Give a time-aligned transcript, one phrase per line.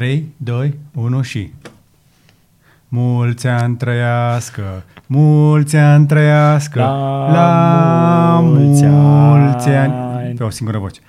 [0.00, 1.52] 3, 2, 1 și...
[2.88, 9.92] Mulți ani trăiască, mulți ani trăiască, La la mulți mulți ani...
[9.92, 10.34] ani.
[10.34, 11.00] Pe o singură voce.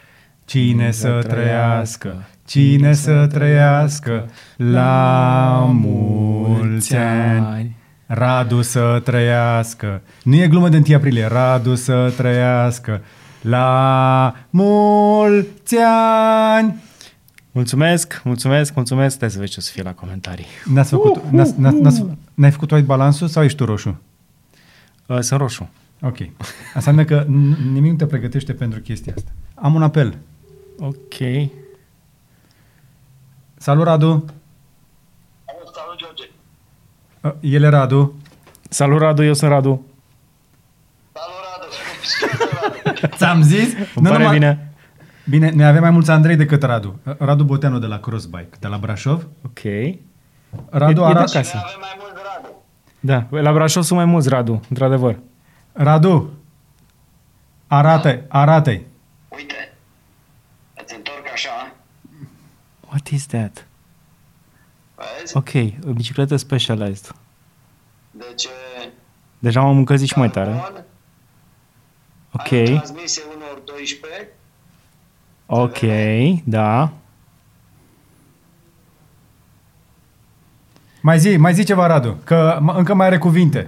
[0.46, 7.76] Cine Cine să să trăiască, trăiască, cine să trăiască, la mulți ani.
[8.06, 10.02] Radu să trăiască.
[10.24, 11.28] Nu e glumă de 1 aprilie.
[11.28, 13.02] Radu să trăiască.
[13.42, 15.78] La mulți
[16.58, 16.90] ani.
[17.52, 19.16] Mulțumesc, mulțumesc, mulțumesc.
[19.16, 20.46] Stai să vezi ce o să fie la comentarii.
[20.66, 24.02] N-ați făcut, n-ați, n-ați, n-ați, n-ai făcut white balansul sau ești tu roșu?
[25.06, 25.70] Uh, sunt roșu.
[26.02, 26.18] Ok.
[26.20, 29.32] Asta înseamnă că n- nimic nu te pregătește pentru chestia asta.
[29.56, 30.18] Am un apel.
[30.80, 31.50] Ok.
[33.58, 34.26] Salut, Radu.
[35.74, 36.30] Salut, George.
[37.22, 38.14] Uh, El e Radu.
[38.70, 39.86] Salut, Radu, eu sunt Radu.
[41.14, 41.36] Salut,
[43.02, 43.16] Radu.
[43.18, 43.74] Ți-am zis?
[43.96, 44.71] Îmi pare bine.
[45.30, 47.00] Bine, noi avem mai mulți Andrei decât Radu.
[47.06, 49.28] Uh, Radu Boteanu de la Crossbike, de la Brașov.
[49.46, 49.60] Ok.
[50.70, 51.58] Radu, E- e de ara- acasă.
[51.58, 52.54] Avem mai mult Radu.
[53.00, 55.20] Da, la Brașov sunt mai mulți, Radu, într-adevăr.
[55.74, 56.34] Radu,
[57.68, 59.74] arată arată Uite,
[60.84, 61.74] îți întorc așa,
[62.88, 63.68] What is that?
[65.20, 65.38] vezi?
[65.38, 65.50] Ok,
[65.88, 67.16] o bicicletă specialized.
[68.12, 68.48] Deci,
[69.40, 70.52] Deja m-am încălzit și mai tare.
[70.52, 70.84] carbon,
[72.34, 74.30] Ok, Ai transmisie 1 ori 12,
[75.54, 75.78] ok,
[76.44, 76.92] da.
[81.02, 83.68] Mai zi, mai zi ceva, Radu, că m- încă mai are cuvinte.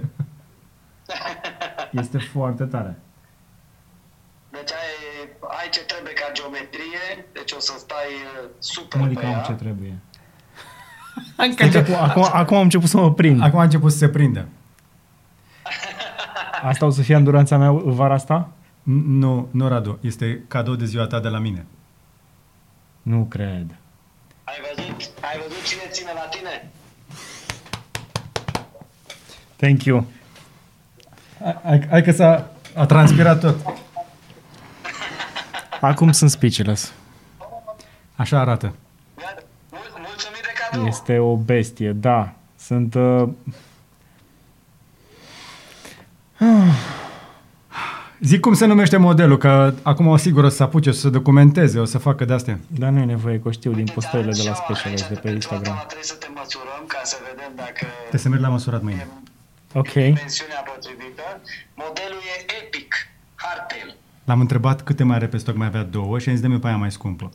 [1.92, 2.98] Este foarte tare.
[4.50, 8.06] deci ai, ai ce trebuie ca geometrie, deci o să stai
[8.44, 9.40] uh, super Cum pe adică am ea.
[9.40, 9.98] ce trebuie?
[11.36, 13.42] Încă Deci, acum, acum, acum am început să mă prind.
[13.42, 14.48] Acum a început să se prindă.
[16.62, 18.48] Asta o să fie înduranța mea vara asta?
[18.84, 21.66] N- Nu, nu, Radu, este cadou de ziua ta de la mine.
[23.02, 23.66] Nu cred.
[24.44, 26.70] Ai văzut, ai văzut cine ține la tine?
[29.56, 30.06] Thank you.
[31.42, 33.56] Hai, hai, hai că s-a a transpirat tot.
[35.80, 36.92] Acum sunt speechless.
[38.16, 38.74] Așa arată.
[39.16, 39.42] Gata.
[39.70, 40.86] Mul- Mulțumit de cadou.
[40.86, 42.32] Este o bestie, da.
[42.58, 42.94] Sunt...
[42.94, 43.28] Uh...
[48.24, 51.08] Zic cum se numește modelul, că acum o sigur o să se apuce să se
[51.08, 52.58] documenteze, o să facă de-astea.
[52.66, 54.96] Dar nu e nevoie că o știu din Uite, postările de la ți-arăt și eu
[54.96, 55.86] Specialized de aici, pe pentru asta Instagram.
[55.86, 59.08] Trebuie să te măsurăm ca să vedem dacă Trebuie să merg la măsurat mâine.
[59.72, 59.92] Ok.
[59.92, 61.22] dimensiunea potrivită.
[61.82, 62.90] Modelul e Epic
[63.34, 63.88] Hardtail.
[64.28, 66.66] L-am întrebat câte mai are pe stoc, mai avea două și am zis, dă-mi pe
[66.66, 67.26] aia mai scumpă.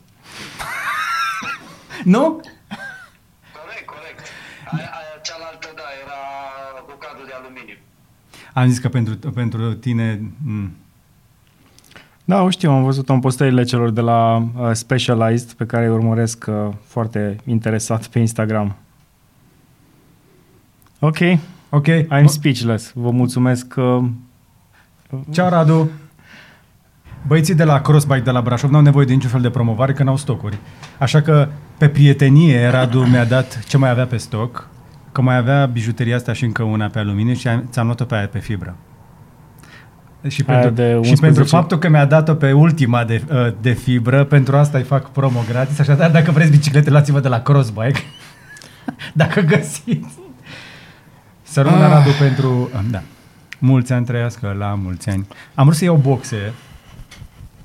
[2.14, 2.22] nu?
[3.58, 4.20] Corect, corect.
[4.74, 6.20] Aia, aia cealaltă, da, era
[6.88, 7.78] cu cadru de aluminiu.
[8.54, 10.20] Am zis că pentru, pentru tine...
[10.48, 10.70] M-
[12.24, 15.92] Da, o știu, am văzut în postările celor de la uh, Specialized pe care îi
[15.92, 18.76] urmăresc uh, foarte interesat pe Instagram.
[20.98, 21.18] Ok,
[21.70, 21.86] ok.
[21.88, 22.92] I'm speechless.
[22.94, 23.74] Vă mulțumesc.
[23.76, 24.04] Uh,
[25.30, 25.90] Ceau, Radu.
[27.26, 30.02] Băieții de la Crossbike de la Brașov n-au nevoie de niciun fel de promovare, că
[30.02, 30.58] n-au stocuri.
[30.98, 34.68] Așa că, pe prietenie, Radu mi-a dat ce mai avea pe stoc,
[35.12, 38.14] că mai avea bijuteria asta și încă una pe aluminiu și am, ți-am luat-o pe
[38.14, 38.76] aia pe fibră.
[40.28, 41.20] Și Aia pentru, de și 11.
[41.20, 45.10] pentru faptul că mi-a dat-o pe ultima de, uh, de fibră, pentru asta îi fac
[45.10, 45.78] promo gratis.
[45.78, 48.00] Așadar, dacă vreți biciclete, luați-vă de la Crossbike.
[49.12, 50.18] dacă găsiți.
[51.42, 51.90] Să rămână Ah.
[51.90, 52.70] Radu pentru...
[52.74, 53.02] uh, Da.
[53.58, 55.26] Mulți ani trăiască la mulți ani.
[55.54, 56.52] Am vrut să iau boxe,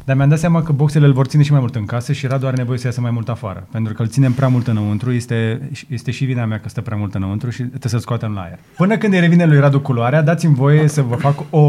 [0.05, 2.27] dar mi-am dat seama că boxele îl vor ține și mai mult în casă și
[2.27, 3.67] Radu are nevoie să iasă mai mult afară.
[3.71, 6.97] Pentru că îl ținem prea mult înăuntru, este, este și vina mea că stă prea
[6.97, 8.59] mult înăuntru și trebuie să-l scoatem la aer.
[8.77, 11.59] Până când îi revine lui Radu culoarea, dați-mi voie să vă fac o,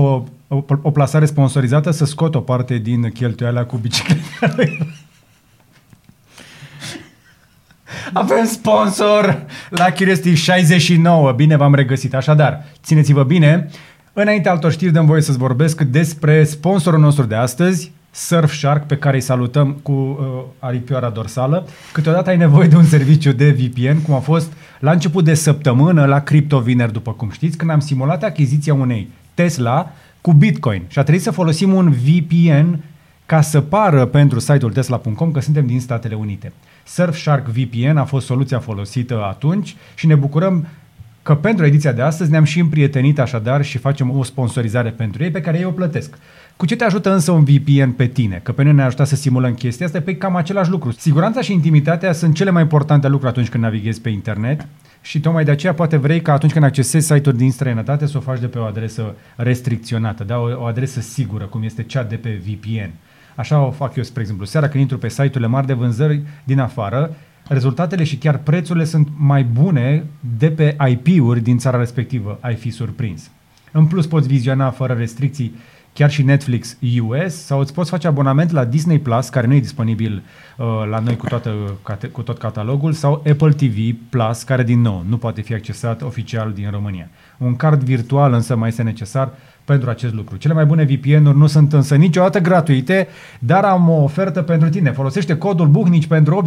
[0.48, 4.20] o, o plasare sponsorizată, să scot o parte din cheltuiala cu bicicleta
[4.56, 4.78] lui.
[8.12, 11.32] Avem sponsor la Curiosity 69.
[11.32, 12.14] Bine v-am regăsit.
[12.14, 13.68] Așadar, țineți-vă bine.
[14.12, 19.16] Înainte altor știri, dăm voie să-ți vorbesc despre sponsorul nostru de astăzi, Surfshark, pe care
[19.16, 21.66] îi salutăm cu uh, aripioara dorsală.
[21.92, 26.04] Câteodată ai nevoie de un serviciu de VPN, cum a fost la început de săptămână
[26.04, 30.98] la Crypto Vineri, după cum știți, când am simulat achiziția unei Tesla cu Bitcoin și
[30.98, 32.78] a trebuit să folosim un VPN
[33.26, 36.52] ca să pară pentru site-ul tesla.com că suntem din Statele Unite.
[36.84, 40.66] Surfshark VPN a fost soluția folosită atunci și ne bucurăm
[41.22, 45.30] că pentru ediția de astăzi ne-am și împrietenit așadar și facem o sponsorizare pentru ei
[45.30, 46.18] pe care ei o plătesc.
[46.56, 48.40] Cu ce te ajută însă un VPN pe tine?
[48.42, 50.90] Că pe noi ne-a ajutat să simulăm chestia asta, pe cam același lucru.
[50.90, 54.66] Siguranța și intimitatea sunt cele mai importante lucruri atunci când navighezi pe internet
[55.00, 58.20] și tocmai de aceea poate vrei ca atunci când accesezi site-uri din străinătate să o
[58.20, 60.38] faci de pe o adresă restricționată, da?
[60.38, 62.90] o, o adresă sigură, cum este cea de pe VPN.
[63.34, 64.44] Așa o fac eu, spre exemplu.
[64.46, 67.14] Seara când intru pe site-urile mari de vânzări din afară,
[67.48, 70.04] rezultatele și chiar prețurile sunt mai bune
[70.38, 73.30] de pe IP-uri din țara respectivă, ai fi surprins.
[73.72, 75.54] În plus poți viziona fără restricții
[75.96, 79.60] chiar și Netflix US sau îți poți face abonament la Disney Plus, care nu e
[79.60, 80.22] disponibil
[80.56, 84.80] uh, la noi cu, toată, cate, cu tot catalogul, sau Apple TV Plus, care din
[84.80, 87.08] nou nu poate fi accesat oficial din România.
[87.38, 89.32] Un card virtual însă mai este necesar
[89.64, 90.36] pentru acest lucru.
[90.36, 93.08] Cele mai bune VPN-uri nu sunt însă niciodată gratuite,
[93.38, 94.92] dar am o ofertă pentru tine.
[94.92, 96.44] Folosește codul Buhnici pentru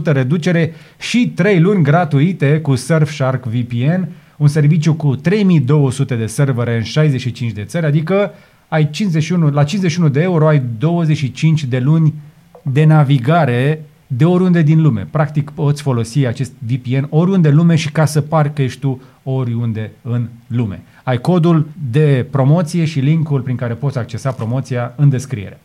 [0.00, 6.76] 83% reducere și 3 luni gratuite cu Surfshark VPN, un serviciu cu 3200 de servere
[6.76, 8.32] în 65 de țări, adică
[8.72, 12.14] ai 51, la 51 de euro ai 25 de luni
[12.62, 15.08] de navigare de oriunde din lume.
[15.10, 19.00] Practic poți folosi acest VPN oriunde în lume și ca să pari că ești tu
[19.22, 20.82] oriunde în lume.
[21.02, 25.60] Ai codul de promoție și linkul prin care poți accesa promoția în descriere.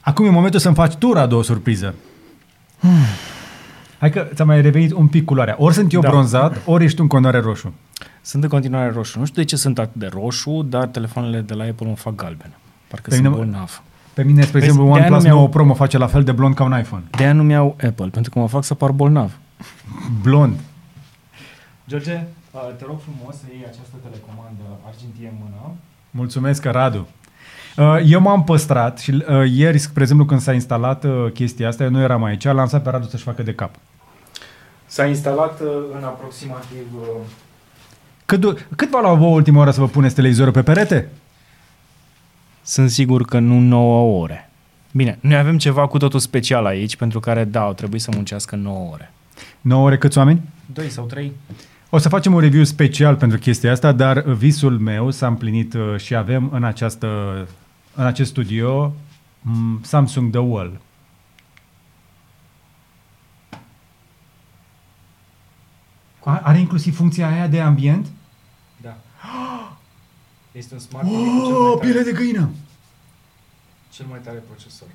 [0.00, 1.94] Acum e momentul să-mi faci tu, Radu, o surpriză.
[3.98, 5.54] Hai că ți-a mai revenit un pic culoarea.
[5.58, 6.08] Ori sunt eu Da.
[6.08, 7.74] bronzat, ori ești tu în continuare roșu.
[8.22, 9.18] Sunt în continuare roșu.
[9.18, 12.14] Nu știu de ce sunt atât de roșu, dar telefoanele de la Apple mă fac
[12.14, 12.50] galben.
[12.88, 13.82] Parcă Pe sunt mine- bolnav.
[14.14, 16.24] Pe mine, spre Vezi, exemplu, de-aia OnePlus nu mi-au- 9 Pro mă face la fel
[16.24, 17.02] de blond ca un iPhone.
[17.16, 19.32] De aia nu mi-au Apple, pentru că mă fac să par bolnav.
[20.22, 20.54] Blond.
[21.88, 22.22] George,
[22.78, 25.74] te rog frumos să iei această telecomandă argintie în mână.
[26.10, 27.08] Mulțumesc, Radu.
[27.76, 31.82] Uh, Eu m-am păstrat și uh, ieri, spre exemplu, când s-a instalat uh, chestia asta,
[31.84, 33.74] eu nu eram aici, l-am lăsat pe Radu să-și facă de cap.
[34.86, 35.68] S-a instalat uh,
[35.98, 36.86] în aproximativ...
[38.32, 41.08] uh, Cât, du- cât v-a luat vouă ultima oară să vă puneți televizorul pe perete?
[42.62, 44.50] Sunt sigur că nu 9 ore.
[44.92, 48.56] Bine, noi avem ceva cu totul special aici, pentru care, da, au trebuit să muncească
[48.56, 49.12] 9 ore.
[49.60, 50.40] 9 ore câți oameni?
[50.72, 51.32] 2 sau 3?
[51.90, 55.96] O să facem un review special pentru chestia asta, dar visul meu s-a împlinit uh,
[55.96, 57.08] și avem în, această,
[57.94, 58.94] în acest studio
[59.40, 60.80] m, Samsung The Wall.
[66.24, 68.06] A- Are inclusiv funcția aia de ambient?
[70.52, 70.58] Da.
[70.58, 72.50] Este un smart TV cu cel, Oh, mai piele tare, de găină!
[73.90, 74.88] cel mai tare procesor.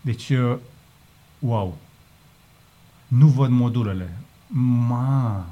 [0.00, 0.58] Deci, uh,
[1.38, 1.76] wow.
[3.08, 4.16] Nu văd modulele.
[4.86, 5.46] Ma.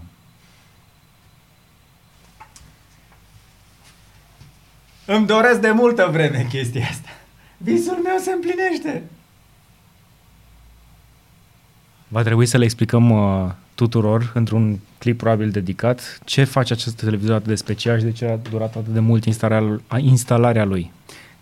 [5.06, 7.08] Îmi doresc de multă vreme chestia asta.
[7.56, 9.02] Visul meu se împlinește.
[12.08, 17.34] Va trebui să le explicăm uh, tuturor, într-un clip probabil dedicat, ce face acest televizor
[17.34, 20.92] atât de special și de ce a durat atât de mult instalarea, instalarea lui.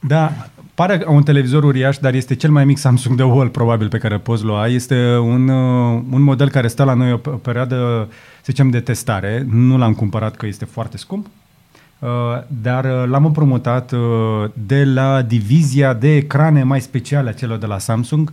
[0.01, 0.33] Da,
[0.75, 4.15] pare un televizor uriaș, dar este cel mai mic Samsung de Wall probabil pe care
[4.15, 4.67] îl poți lua.
[4.67, 8.81] Este un, uh, un model care stă la noi o, o perioadă, să zicem, de
[8.81, 9.47] testare.
[9.51, 11.27] Nu l-am cumpărat că este foarte scump,
[11.99, 12.09] uh,
[12.63, 14.01] dar uh, l-am împrumutat uh,
[14.67, 18.33] de la divizia de ecrane mai speciale a celor de la Samsung.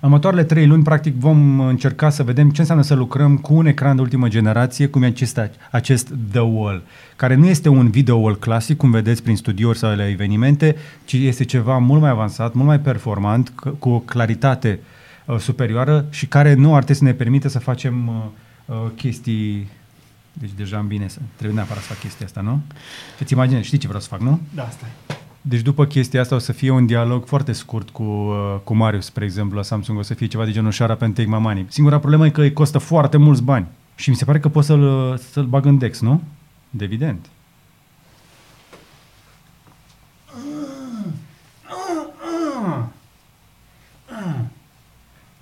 [0.00, 3.66] În următoarele trei luni, practic, vom încerca să vedem ce înseamnă să lucrăm cu un
[3.66, 5.40] ecran de ultimă generație, cum e acest,
[5.70, 6.82] acest The Wall,
[7.16, 11.12] care nu este un video wall clasic, cum vedeți prin studiouri sau la evenimente, ci
[11.12, 14.80] este ceva mult mai avansat, mult mai performant, c- cu o claritate
[15.24, 18.14] uh, superioară și care nu ar trebui să ne permite să facem uh,
[18.64, 19.68] uh, chestii...
[20.32, 21.18] Deci deja am bine să...
[21.34, 22.60] Trebuie neapărat să fac chestia asta, nu?
[23.16, 24.40] Și-ți imaginezi, știi ce vreau să fac, nu?
[24.54, 25.16] Da, stai.
[25.48, 29.04] Deci după chestia asta o să fie un dialog foarte scurt cu, uh, cu Marius,
[29.04, 29.98] spre exemplu, la Samsung.
[29.98, 31.66] O să fie ceva de genul Shut up and take my money.
[31.68, 33.66] Singura problemă e că îi costă foarte mulți bani.
[33.94, 36.22] Și mi se pare că pot să-l, uh, să-l bag în Dex, nu?
[36.70, 37.26] De evident.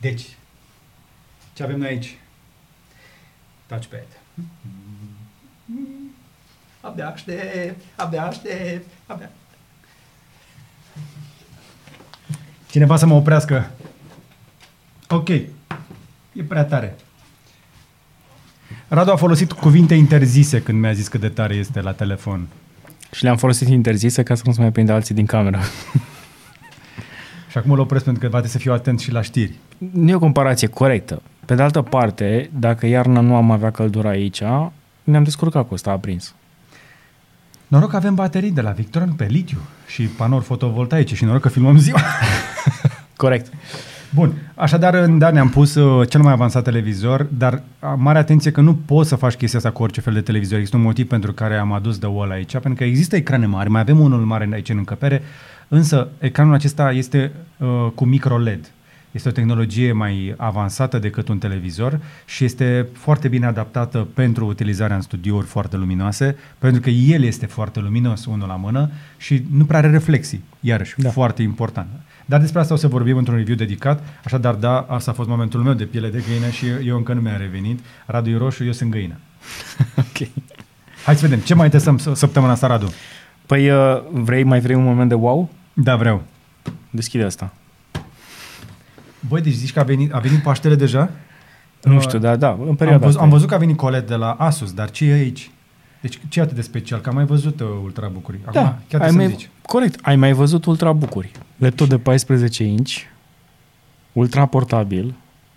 [0.00, 0.37] Deci,
[1.52, 2.18] ce avem noi aici?
[3.66, 4.06] Touchpad.
[6.80, 9.30] Abia aștept, abia aștept, abia...
[12.74, 13.70] Cineva să mă oprească.
[15.08, 15.28] Ok.
[15.28, 16.96] E prea tare.
[18.88, 22.46] Radu a folosit cuvinte interzise când mi-a zis cât de tare este la telefon.
[23.12, 25.58] Și le-am folosit interzise ca să nu se mai prindă alții din cameră.
[27.50, 29.58] Și acum îl opresc pentru că va trebui să fiu atent și la știri.
[29.92, 31.22] Nu e o comparație corectă.
[31.46, 34.42] Pe de altă parte, dacă iarna nu am avea căldură aici,
[35.04, 36.34] ne-am descurcat cu ăsta aprins.
[37.66, 41.49] Noroc că avem baterii de la Victron pe litiu și panouri fotovoltaice și noroc că
[41.49, 42.00] filmăm ziua.
[43.16, 43.52] Corect.
[44.14, 48.61] Bun, așadar, da, ne-am pus uh, cel mai avansat televizor, dar uh, mare atenție că
[48.61, 50.56] nu poți să faci chestia asta cu orice fel de televizor.
[50.56, 53.71] Există un motiv pentru care am adus de wall aici, pentru că există ecrane mari,
[53.71, 55.23] mai avem unul mare aici în încăpere,
[55.68, 58.71] însă ecranul acesta este uh, cu micro LED.
[59.14, 64.97] Este o tehnologie mai avansată decât un televizor și este foarte bine adaptată pentru utilizarea
[64.97, 69.64] în studiouri foarte luminoase, pentru că el este foarte luminos, unul la mână, și nu
[69.64, 71.02] prea are reflexii, iarăși, da.
[71.02, 71.11] Da.
[71.11, 71.88] foarte important.
[72.26, 75.61] Dar despre asta o să vorbim într-un review dedicat, așadar da, asta a fost momentul
[75.62, 77.78] meu de piele de găină și eu încă nu mi-am revenit.
[78.06, 79.14] Radu e roșu, eu sunt găină.
[79.99, 80.28] ok.
[81.04, 82.92] Hai să vedem, ce mai testăm s- săptămâna asta, Radu?
[83.47, 85.50] Păi uh, vrei, mai vrei un moment de wow?
[85.73, 86.23] Da, vreau.
[86.90, 87.52] Deschide asta.
[89.28, 91.10] Băi, deci zici că a venit, a venit Paștele deja?
[91.82, 93.22] Nu Uh, știu, da, da, în Am, perioada văzut, asta.
[93.22, 95.50] am văzut că a venit Colette de la Asus, dar ce e aici?
[96.00, 97.00] Deci ce e atât de special?
[97.00, 98.38] Că am mai văzut uh, ultrabook-uri.
[98.44, 99.48] Acum, Da, chiar ai să mai, zici.
[99.62, 99.98] corect.
[100.02, 101.30] Ai mai văzut ultrabook-uri.
[101.56, 102.92] Laptop de 14 inch,
[104.12, 105.14] ultra portabil,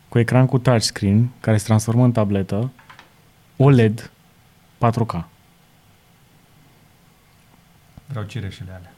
[0.10, 2.72] cu ecran cu touchscreen, care se transformă în tabletă,
[3.58, 4.12] OLED
[4.78, 5.24] 4K.
[8.08, 8.92] Vreau cireșele alea.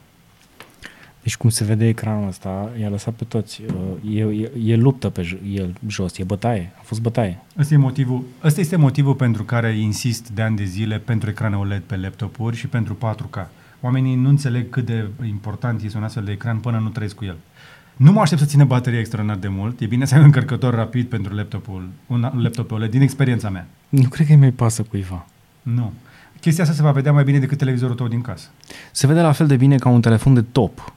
[1.30, 3.60] Deci cum se vede ecranul ăsta, i-a lăsat pe toți.
[4.02, 6.72] uh, E, e, e luptă pe j- el jos, e bătaie.
[6.78, 7.38] A fost bătaie.
[7.58, 11.56] Ăsta, e motivul, ăsta este motivul pentru care insist de ani de zile pentru ecrane
[11.56, 13.46] OLED pe laptopuri și pentru 4K.
[13.80, 17.24] Oamenii nu înțeleg cât de important este un astfel de ecran până nu trăiesc cu
[17.24, 17.36] el.
[17.96, 19.80] Nu mă aștept să țină bateria extraordinar de mult.
[19.80, 23.66] E bine să ai un încărcător rapid pentru laptopul, un laptop OLED, din experiența mea.
[23.88, 25.26] Nu cred că îi mai pasă cuiva.
[25.62, 25.92] Nu.
[26.40, 28.48] Chestia asta se va vedea mai bine decât televizorul tău din casă.
[28.92, 30.92] Se vede la fel de bine ca un telefon de top.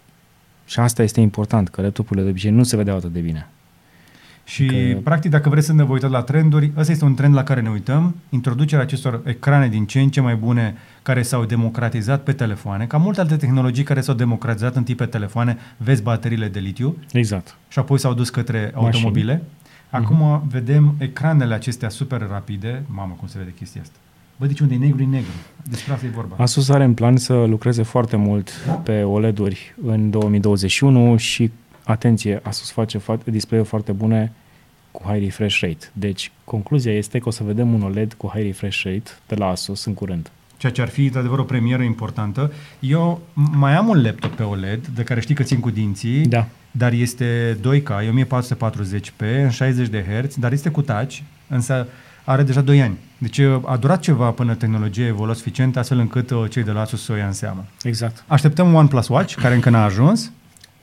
[0.73, 3.47] Și asta este important, că laptopurile de obicei nu se vedeau atât de bine.
[4.43, 4.99] Și, Că- că...
[5.03, 7.61] practic, dacă vreți să ne vă uitați la trenduri, ăsta este un trend la care
[7.61, 12.31] ne uităm, introducerea acestor ecrane din ce în ce mai bune care s-au democratizat pe
[12.33, 16.59] telefoane, ca multe alte tehnologii care s-au democratizat în tip pe telefoane, vezi bateriile de
[16.59, 17.55] litiu Exact.
[17.67, 18.75] și apoi s-au dus către Mașini.
[18.83, 19.43] automobile.
[19.89, 20.51] Acum uh-huh.
[20.51, 22.83] vedem ecranele acestea super rapide.
[22.87, 23.97] Mamă, cum se vede chestia asta.
[24.37, 25.29] Bă, deci unde e negru, e negru.
[25.69, 26.35] Despre asta e vorba.
[26.39, 28.51] Asus are în plan să lucreze foarte mult
[28.83, 31.51] pe OLED-uri în 2021 și,
[31.83, 34.31] atenție, Asus face fa- display-uri foarte bune
[34.91, 35.89] cu high refresh rate.
[35.93, 39.45] Deci, concluzia este că o să vedem un OLED cu high refresh rate de la
[39.47, 40.31] Asus în curând.
[40.57, 42.51] ceea ce ar fi, de adevăr, o premieră importantă.
[42.79, 46.47] Eu mai am un laptop pe OLED, de care știi că țin cu dinții, Da.
[46.71, 51.87] dar este 2K, e 1440p, în 60 de Hz, dar este cu touch, însă
[52.23, 52.97] are deja 2 ani.
[53.23, 57.03] Deci a durat ceva până tehnologia evolua suficient, astfel încât uh, cei de la Asus
[57.03, 57.65] să o ia în seamă.
[57.83, 58.23] Exact.
[58.27, 60.31] Așteptăm OnePlus Watch, care încă n-a ajuns.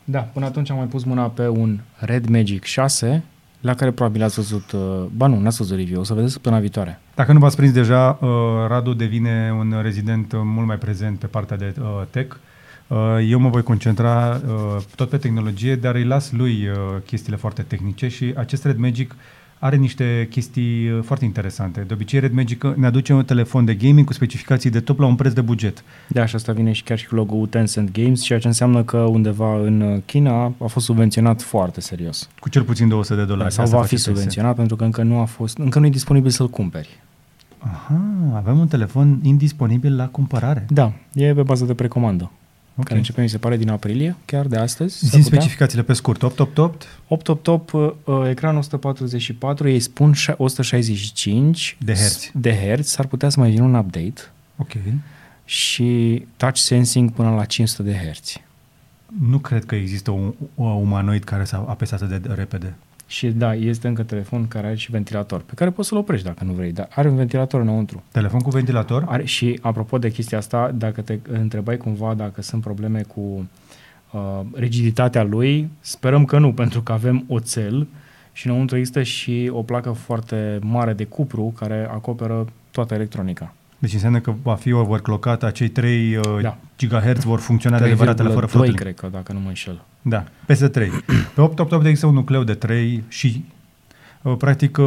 [0.04, 3.24] Da, până atunci am mai pus mâna pe un Red Magic 6,
[3.60, 4.80] la care probabil ați văzut, uh,
[5.16, 7.00] ba nu, n-ați văzut review, o să vedeți săptămâna viitoare.
[7.14, 8.28] Dacă nu v-ați prins deja, uh,
[8.68, 12.36] Radu devine un rezident uh, mult mai prezent pe partea de uh, tech.
[12.86, 17.36] Uh, eu mă voi concentra uh, tot pe tehnologie, dar îi las lui uh, chestiile
[17.36, 19.14] foarte tehnice și acest Red Magic
[19.62, 21.80] are niște chestii uh, foarte interesante.
[21.80, 25.06] De obicei, Red Magic ne aduce un telefon de gaming cu specificații de top la
[25.06, 25.84] un preț de buget.
[26.08, 28.96] Da, și asta vine și chiar și cu logo-ul Tencent Games, ceea ce înseamnă că
[28.96, 32.28] undeva în uh, China a fost subvenționat foarte serios.
[32.38, 33.48] Cu cel puțin 200 de dolari.
[33.48, 34.06] Da, sau Asta va face fi PS.
[34.06, 37.00] subvenționat pentru că încă nu a fost, încă nu e disponibil să-l cumperi.
[37.58, 38.00] Aha,
[38.34, 40.66] avem un telefon indisponibil la cumpărare.
[40.68, 42.30] Da, e pe bază de precomandă.
[42.80, 42.86] Ok.
[42.86, 44.98] Care începe, mi se pare, din aprilie, chiar de astăzi.
[44.98, 45.38] s-ar Zin putea.
[45.38, 46.22] specificațiile pe scurt.
[46.22, 52.30] 888 8 top top, uh, uh, ecran 144, ei spun șa- 165 De herți.
[52.34, 54.20] de herți, s-ar putea să mai vină un update
[54.56, 54.70] Ok.
[55.44, 58.42] și touch sensing până la 500 de herți.
[59.20, 62.74] Nu cred că există un, un umanoid care să apese atât de repede.
[63.10, 66.44] Și da, este încă telefon care are și ventilator, pe care poți să-l oprești dacă
[66.44, 68.02] nu vrei, dar are un ventilator înăuntru.
[68.12, 69.04] Telefon cu ventilator?
[69.08, 73.48] Are, și apropo de chestia asta, dacă te întrebai cumva dacă sunt probleme cu
[74.12, 77.86] uh, rigiditatea lui, sperăm că nu, pentru că avem oțel
[78.32, 83.54] și înăuntru există și o placă foarte mare de cupru care acoperă toată electronica.
[83.80, 86.56] Deci înseamnă că va fi overclockat, acei 3 uh, Da.
[86.78, 88.74] GHz vor funcționa de adevăratele fără 3,2 flotări.
[88.74, 89.82] cred că, dacă nu mă înșel.
[90.02, 90.88] Da, peste 3.
[91.34, 93.44] Pe 888 există un nucleu de 3 și
[94.22, 94.86] uh, practic uh,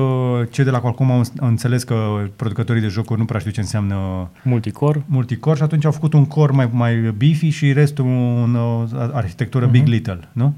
[0.50, 1.96] cei de la Qualcomm au au înțeles că
[2.36, 6.26] producătorii de jocuri nu prea știu ce înseamnă Multicore, multicore și atunci au făcut un
[6.26, 8.84] core mai, mai beefy și restul un uh,
[9.14, 9.92] arhitectură Big Mhm.
[9.92, 10.54] Little, nu?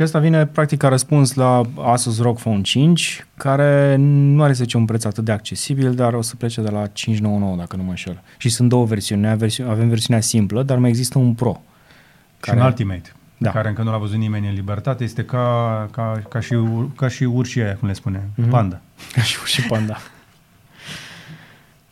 [0.00, 0.06] Da.
[0.06, 4.62] Și asta vine practic ca răspuns la Asus ROG Phone 5, care nu are să
[4.62, 7.82] zice un preț atât de accesibil, dar o să plece de la 599 dacă nu
[7.82, 8.20] mă înșel.
[8.36, 11.60] Și sunt două versiuni, Avem versiune- avem versiunea simplă, dar mai există un Pro.
[12.44, 13.50] Și un Ultimate, Da.
[13.50, 17.08] care încă nu l-a văzut nimeni în libertate, este ca, ca, ca, și, ur- ca
[17.08, 18.48] și urșii aia, cum le spune, Mhm.
[18.48, 18.80] panda.
[19.12, 19.96] Ca și și panda.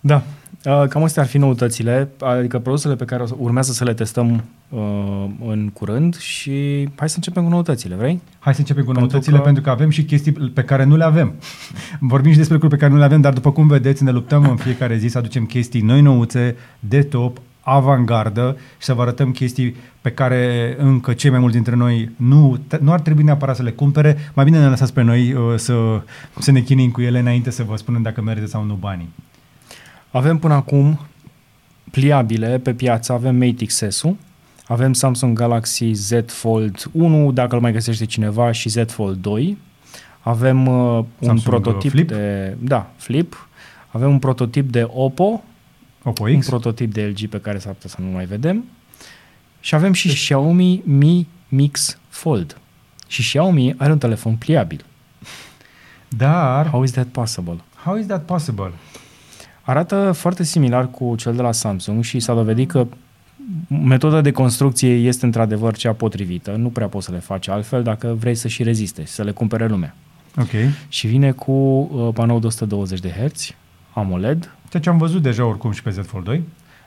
[0.00, 0.22] Da.
[0.64, 3.94] Uh, Cam astea ar fi noutățile, adică produsele pe care o să- urmează să le
[3.94, 4.80] testăm uh,
[5.46, 8.20] în curând și hai să începem cu noutățile, vrei?
[8.38, 10.96] Hai să începem cu Pentru noutățile, că- pentru că avem și chestii pe care nu
[10.96, 11.32] le avem.
[12.00, 14.48] Vorbim și despre lucruri pe care nu le avem, dar după cum vedeți, ne luptăm
[14.50, 19.30] în fiecare zi să aducem chestii noi nouțe, de top, avangardă și să vă arătăm
[19.30, 23.62] chestii pe care încă cei mai mulți dintre noi nu, nu ar trebui neapărat să
[23.62, 24.16] le cumpere.
[24.34, 26.02] Mai bine ne lăsați pe noi uh, să,
[26.38, 29.08] să ne chinim cu ele înainte să vă spunem dacă merită sau nu banii.
[30.10, 30.98] Avem până acum
[31.90, 34.16] pliabile pe piață, avem Mate XS-ul,
[34.66, 39.58] Avem Samsung Galaxy Z Fold 1, dacă îl mai găsește cineva, și Z Fold 2.
[40.20, 42.08] Avem uh, un Samsung, prototip Flip?
[42.08, 42.56] de...
[42.60, 43.48] Da, Flip.
[43.88, 45.42] Avem un prototip de Oppo,
[46.02, 46.46] Oppo un X?
[46.46, 48.64] prototip de LG pe care s-ar putea să nu mai vedem.
[49.60, 52.58] Și avem și Xiaomi Mi Mix Fold.
[53.06, 54.84] Și Xiaomi are un telefon pliabil.
[56.08, 57.56] Dar, How is that possible?
[57.84, 58.72] how is that possible?
[59.68, 62.86] Arată foarte similar cu cel de la Samsung și s-a dovedit că
[63.68, 66.50] metoda de construcție este într-adevăr cea potrivită.
[66.50, 69.30] Nu prea poți să le faci altfel dacă vrei să și reziste și să le
[69.30, 69.94] cumpere lumea.
[70.36, 70.50] Ok.
[70.88, 73.50] Și vine cu uh, panou de 120 de Hz,
[73.92, 76.42] AMOLED, Ceea ce am văzut deja oricum și pe Z Fold 2.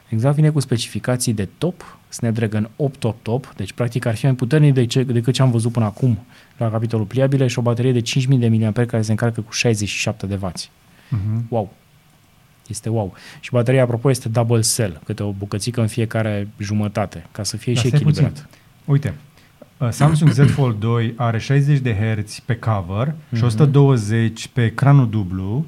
[0.09, 4.33] exact vine cu specificații de top, Snapdragon 8 top top, deci practic ar fi mai
[4.33, 6.17] puternic de ce, decât ce am văzut până acum
[6.57, 10.25] la capitolul pliabile și o baterie de 5000 de mAh care se încarcă cu 67
[10.25, 10.49] de W.
[10.49, 11.47] Uh-huh.
[11.49, 11.73] Wow!
[12.67, 13.13] Este wow.
[13.39, 17.73] Și bateria, apropo, este double cell, câte o bucățică în fiecare jumătate, ca să fie
[17.73, 18.23] Dar și stai puțin.
[18.25, 18.49] echilibrat.
[18.85, 19.13] Uite,
[19.77, 23.35] uh, Samsung Z Fold 2 are 60 de Hz pe cover Mhm.
[23.37, 25.65] și 120 pe ecranul dublu.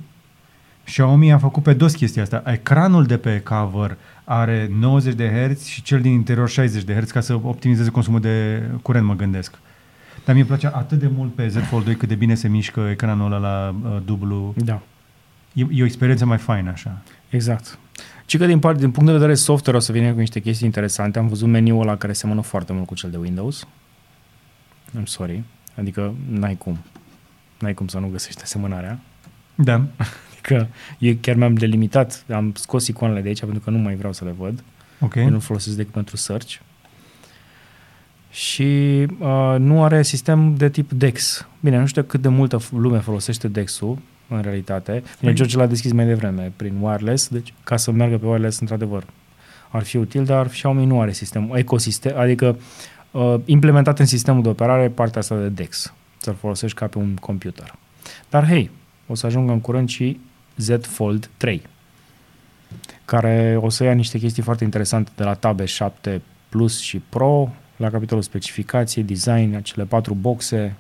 [0.86, 2.44] Xiaomi a făcut pe dos chestia asta.
[2.46, 7.12] Ecranul de pe cover are 90 de Hz și cel din interior 60 de Hz
[7.12, 9.52] ca să optimizeze consumul de curent, mă gândesc.
[10.26, 12.48] Dar mie îmi place atât de mult pe Z Fold 2 cât de bine se
[12.48, 14.54] mișcă ecranul ăla la uh, dublu.
[14.58, 14.82] Da,
[15.54, 17.02] E, e o experiență mai faină așa.
[17.30, 17.78] exact.
[18.26, 20.66] Și că din, part, din punct de vedere software o să vină cu niște chestii
[20.66, 21.20] interesante.
[21.20, 23.68] Am văzut meniul ăla care semănă foarte mult cu cel de Windows.
[25.00, 25.44] I'm sorry.
[25.76, 26.78] Adică n-ai cum.
[27.60, 29.00] N-ai cum să nu găsești asemănarea.
[29.56, 29.86] Da.
[30.32, 30.68] Adică
[30.98, 34.26] eu chiar mi-am delimitat, am scos icoanele de aici pentru că nu mai vreau să
[34.26, 34.64] le văd.
[35.00, 35.16] Ok.
[35.16, 36.56] Eu nu folosesc decât pentru search.
[38.30, 41.48] Și uh, nu are sistem de tip DeX.
[41.60, 43.98] Bine, nu știu cât de multă f- lume folosește DeX-ul
[44.36, 45.04] în realitate.
[45.20, 48.60] Bine, Păi- George l-a deschis mai devreme prin wireless, deci ca să meargă pe wireless,
[48.60, 49.04] într-adevăr,
[49.70, 52.58] ar fi util, dar Xiaomi nu are sistem, ecosistem, adică
[53.12, 57.16] uh, implementat în sistemul de operare partea asta de DeX, să-l folosești ca pe un
[57.16, 57.76] computer.
[58.30, 58.70] Dar hei,
[59.08, 60.20] o să ajungă în curând și
[60.58, 61.62] Z Fold 3
[63.06, 67.50] care o să ia niște chestii foarte interesante de la Tab 7 Plus și Pro,
[67.76, 70.76] la capitolul specificații, design, acele patru boxe.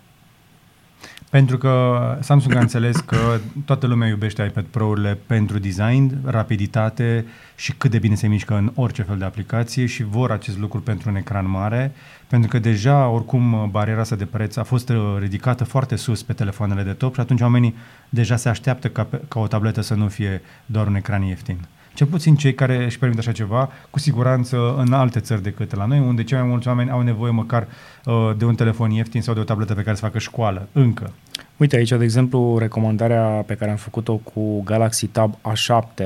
[1.29, 7.73] Pentru că Samsung a înțeles că toată lumea iubește iPad Pro-urile pentru design, rapiditate și
[7.73, 11.09] cât de bine se mișcă în orice fel de aplicație și vor acest lucru pentru
[11.09, 11.91] un ecran mare,
[12.27, 16.33] pentru că deja, oricum, bariera asta de preț a fost uh, ridicată foarte sus pe
[16.33, 17.75] telefoanele de top și atunci oamenii
[18.09, 21.57] deja se așteaptă ca, pe, ca o tabletă să nu fie doar un ecran ieftin.
[21.93, 25.86] Cel puțin cei care își permit așa ceva, cu siguranță în alte țări decât la
[25.86, 27.67] noi, unde cei mai mulți oameni au nevoie măcar
[28.06, 31.12] uh, de un telefon ieftin sau de o tabletă pe care să facă școală, încă.
[31.58, 36.03] Uite aici, de exemplu, recomandarea pe care am făcut-o cu Galaxy Tab A7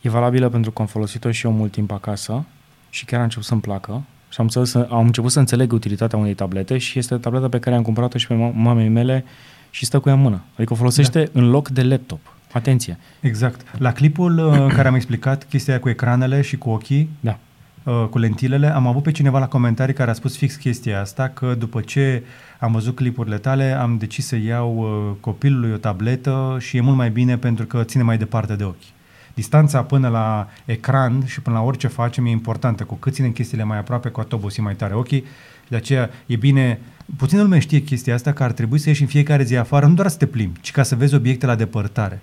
[0.00, 2.44] e valabilă pentru că am folosit-o și eu mult timp acasă
[2.90, 6.18] și chiar a început să-mi placă și am, înțeles, să- am început să înțeleg utilitatea
[6.18, 9.24] unei tablete și este tableta pe care am cumpărat-o și pe ma- mamei mele
[9.70, 10.42] și stă cu ea în mână.
[10.56, 11.40] Adică o folosește da.
[11.40, 12.33] în loc de laptop.
[12.54, 12.98] Atenție!
[13.20, 13.78] Exact.
[13.78, 17.38] La clipul uh, în care am explicat chestia aia cu ecranele și cu ochii, Da.
[17.82, 21.28] uh, cu lentilele, am avut pe cineva la comentarii care a spus fix chestia asta,
[21.28, 22.22] că după ce
[22.58, 26.96] am văzut clipurile tale, am decis să iau uh, copilului o tabletă și e mult
[26.96, 28.92] mai bine pentru că ține mai departe de ochi.
[29.34, 32.84] Distanța până la ecran și până la orice facem e importantă.
[32.84, 35.24] Cu cât ținem chestiile mai aproape, cu atât obosim mai tare ochii.
[35.68, 36.78] De aceea e bine,
[37.16, 39.94] puțin lume știe chestia asta, că ar trebui să ieși în fiecare zi afară, nu
[39.94, 42.22] doar să te plimbi, ci ca să vezi obiecte la depărtare.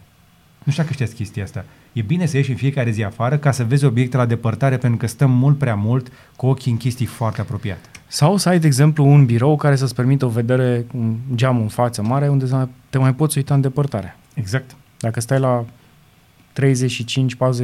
[0.63, 1.65] Nu știu dacă știați chestia asta.
[1.93, 4.99] E bine să ieși în fiecare zi afară ca să vezi obiecte la depărtare pentru
[4.99, 7.89] că stăm mult prea mult cu ochii în chestii foarte apropiate.
[8.07, 11.67] Sau să ai, de exemplu, un birou care să-ți permită o vedere, un geam în
[11.67, 14.17] față mare, unde să te mai poți uita în depărtare.
[14.33, 14.75] Exact.
[14.99, 15.67] Dacă stai la 35-40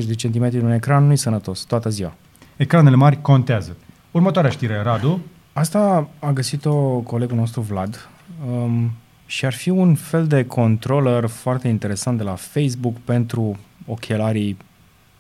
[0.08, 2.14] de centimetri un ecran, nu-i sănătos toată ziua.
[2.56, 3.76] Ecranele mari contează.
[4.12, 5.20] Următoarea știre, Radu.
[5.54, 8.10] Asta a găsit-o colegul nostru Vlad
[8.50, 8.92] um,
[9.28, 14.58] și ar fi un fel de controller foarte interesant de la Facebook pentru ochelarii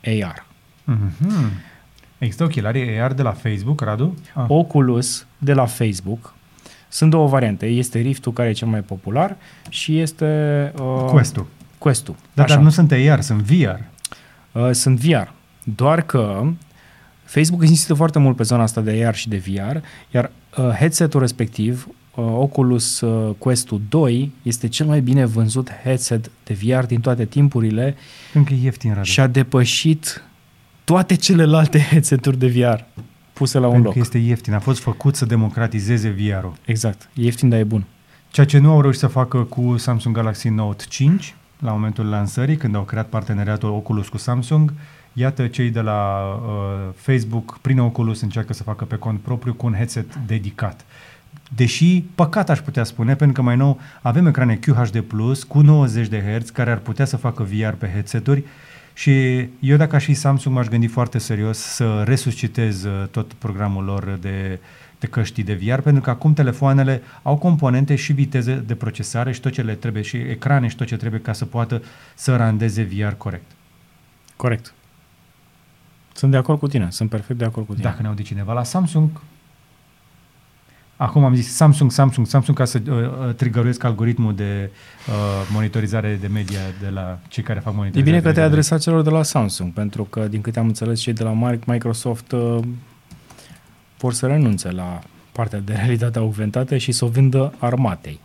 [0.03, 0.45] AR.
[0.91, 1.75] Mm-hmm.
[2.17, 4.17] Există ochelarii AR de la Facebook, Radu?
[4.33, 4.45] Ah.
[4.47, 6.33] Oculus de la Facebook.
[6.89, 7.65] Sunt două variante.
[7.65, 9.37] Este Rift-ul care e cel mai popular
[9.69, 11.47] și este uh, Quest-ul.
[11.77, 12.15] Quest-ul.
[12.33, 12.53] Da, Așa.
[12.53, 13.79] dar nu sunt AR, sunt VR.
[14.51, 15.27] Uh, sunt VR.
[15.63, 16.47] Doar că
[17.23, 19.77] Facebook insistă foarte mult pe zona asta de AR și de VR,
[20.11, 26.31] iar uh, headset-ul respectiv, uh, Oculus uh, Quest 2, este cel mai bine vândut headset
[26.43, 27.95] de VR din toate timpurile
[28.33, 29.03] Încă e ieftin, Radu.
[29.05, 30.23] și a depășit
[30.83, 32.79] toate celelalte headset-uri de VR
[33.33, 33.93] puse la un Pentru loc.
[33.93, 34.53] că este ieftin.
[34.53, 36.53] A fost făcut să democratizeze VR-ul.
[36.65, 37.09] Exact.
[37.13, 37.83] E ieftin, dar e bun.
[38.31, 42.55] Ceea ce nu au reușit să facă cu Samsung Galaxy Note 5 la momentul lansării,
[42.57, 44.73] când au creat parteneriatul Oculus cu Samsung,
[45.19, 49.65] Iată, cei de la uh, Facebook, prin Oculus, încearcă să facă pe cont propriu cu
[49.65, 50.85] un headset dedicat.
[51.55, 56.07] Deși, păcat aș putea spune, pentru că mai nou avem ecrane QHD Plus cu 90
[56.07, 58.43] de Hz care ar putea să facă VR pe headseturi
[58.93, 63.83] și eu dacă aș fi Samsung m-aș gândi foarte serios să resuscitez uh, tot programul
[63.83, 64.59] lor de,
[64.99, 69.39] de căști de VR, pentru că acum telefoanele au componente și viteze de procesare și
[69.39, 71.83] tot ce le trebuie, și ecrane și tot ce trebuie ca să poată
[72.15, 73.51] să randeze VR corect.
[74.35, 74.73] Corect.
[76.13, 77.83] Sunt de acord cu tine, sunt perfect de acord cu tine.
[77.83, 79.09] Dacă ne aude cineva la Samsung,
[80.97, 84.69] Acum am zis Samsung, Samsung, Samsung ca să uh, uh trigăruiesc algoritmul de
[85.07, 85.13] uh,
[85.53, 88.09] monitorizare de media de la cei care fac monitorizare.
[88.09, 90.99] E bine că te-ai adresat celor de la Samsung, pentru că, din câte am înțeles,
[90.99, 92.57] cei de la Microsoft uh,
[93.97, 98.19] vor să renunțe la partea de realitate augmentată și să o vândă armatei.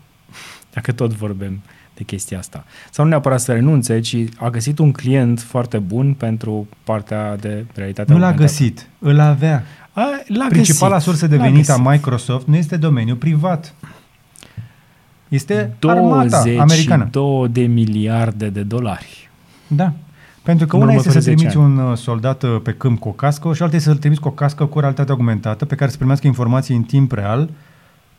[0.73, 1.63] Dacă tot vorbim
[1.95, 2.65] de chestia asta.
[2.91, 7.65] Sau nu neapărat să renunțe, ci a găsit un client foarte bun pentru partea de
[7.75, 9.65] realitate Nu l-a găsit, îl avea.
[9.93, 11.09] A, l-a Principala găsit.
[11.09, 11.91] sursă de L-a venit a găsit.
[11.91, 13.75] Microsoft nu este domeniul privat.
[15.29, 17.09] Este armata americană.
[17.11, 19.31] 22 de miliarde de dolari.
[19.67, 19.93] Da.
[20.43, 22.99] Pentru că În una este să următorii 10 trimiți un uh, soldat uh, pe câmp
[22.99, 25.75] cu o cască și alta este să-l trimiți cu o cască cu realitate augmentată pe
[25.75, 27.51] care să primească informații în timp real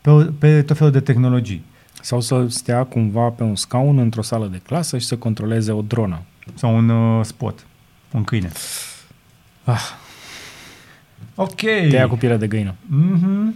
[0.02, 1.64] pe, o- pe tot felul de tehnologii.
[2.02, 5.82] Sau să stea cumva pe un scaun într-o sală de clasă și să controleze o
[5.82, 6.22] dronă.
[6.54, 7.66] Sau un uh, spot.
[8.12, 8.52] Un câine.
[9.64, 9.82] Ah,
[11.36, 11.56] Ok.
[11.62, 12.74] te ia cu pielea de găină.
[12.88, 13.56] Mhm.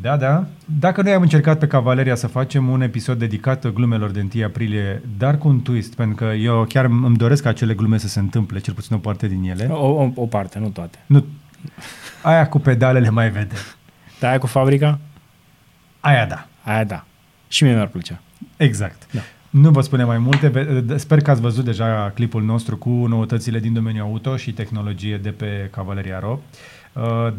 [0.00, 0.46] Da, da.
[0.78, 5.02] Dacă noi am încercat pe Cavaleria să facem un episod dedicat glumelor de 1 aprilie,
[5.18, 8.18] dar cu un twist, pentru că eu chiar îmi doresc ca acele glume să se
[8.18, 9.64] întâmple, cel puțin o parte din ele.
[9.70, 10.98] O, o, o parte, nu toate.
[11.06, 11.24] Nu,
[12.22, 13.54] aia cu pedalele mai vede.
[14.20, 14.98] Dar aia cu fabrica?
[16.00, 16.46] Aia da.
[16.62, 17.04] Aia da.
[17.48, 18.20] Și mie mi-ar plăcea.
[18.56, 19.06] Exact.
[19.12, 19.20] Da.
[19.50, 23.58] Nu vă spune mai multe, ve- sper că ați văzut deja clipul nostru cu noutățile
[23.58, 26.77] din domeniul auto și tehnologie de pe Cavaleria Ro, Uh,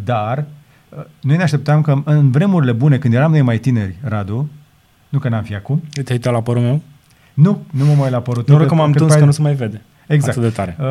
[0.03, 0.45] dar
[0.89, 4.49] uh, noi ne așteptam că în vremurile bune, când eram noi mai tineri, Radu,
[5.09, 6.81] nu că n-am fi acum, Te-ai uitat la părul meu?
[7.33, 9.31] nu, nu mă mai la părul tău, Noroc că m-am pe- tuns pe- că nu
[9.31, 9.81] se mai vede.
[10.07, 10.37] Exact.
[10.37, 10.77] Atât de tare.
[10.79, 10.85] Uh,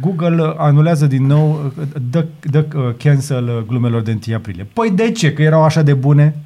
[0.00, 4.64] Google anulează din nou, uh, dă, dă uh, cancel uh, glumelor de 1 aprilie.
[4.72, 5.32] Păi de ce?
[5.32, 6.36] Că erau așa de bune?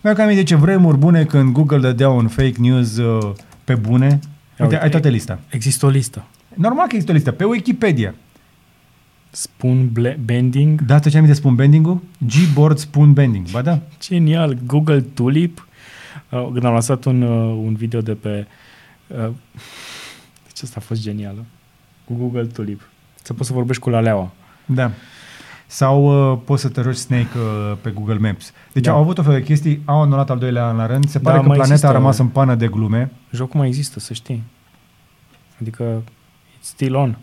[0.00, 3.32] Mi-au cam de ce vremuri bune când Google dădea un fake news uh,
[3.64, 4.06] pe bune.
[4.06, 5.38] Uite, uite, ai toată lista.
[5.48, 6.24] Există o listă.
[6.54, 7.30] Normal că există o listă.
[7.30, 8.14] Pe Wikipedia.
[9.30, 10.80] Spoon ble- bending.
[10.80, 12.00] Da, ce aminte spun bending-ul?
[12.26, 13.50] Gboard spoon bending.
[13.50, 13.78] Ba da.
[14.00, 14.56] Genial.
[14.66, 15.66] Google Tulip.
[16.28, 18.46] Uh, când am lăsat un, uh, un video de pe...
[19.06, 19.16] Uh,
[20.46, 21.44] deci asta a fost genială.
[22.04, 22.80] Cu Google Tulip.
[23.22, 24.30] Să poți să vorbești cu laleaua.
[24.66, 24.90] Da.
[25.66, 28.52] Sau uh, poți să te rogi Snake uh, pe Google Maps.
[28.72, 28.92] Deci Da.
[28.92, 31.08] au avut o fel de chestii, au anulat al doilea an la rând.
[31.08, 33.12] Se pare Da, că mai planeta există- a rămas în pană de glume.
[33.32, 34.42] Jocul mai există, să știi.
[35.60, 36.02] Adică
[36.58, 37.18] it's still on.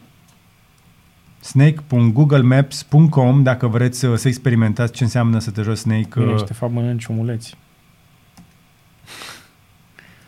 [1.39, 6.19] snake.googlemaps.com dacă vreți uh, să experimentați ce înseamnă să te joci Snake.
[6.19, 7.56] Bine, uh, și de fapt mănânci omuleți.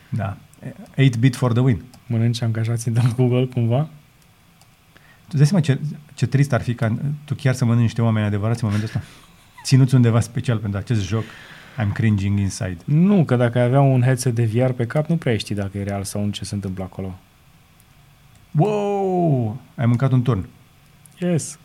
[0.10, 0.38] Da.
[0.96, 1.84] 8-bit for the win.
[2.08, 3.90] Mănânci angajații de la Google cumva.
[5.28, 5.80] Tu dai seama ce,
[6.14, 9.08] ce trist ar fi ca tu chiar să mănânci niște oameni adevărați în momentul ăsta?
[9.64, 11.24] Ținuți undeva special pentru acest joc.
[11.84, 12.78] I'm cringing inside.
[12.86, 15.78] Nu, că dacă ai avea un headset de VR pe cap, nu prea știi dacă
[15.78, 17.20] e real sau nu ce se întâmplă acolo.
[18.52, 19.62] Wow!
[19.76, 20.48] Ai mâncat un turn.
[21.20, 21.58] Yes.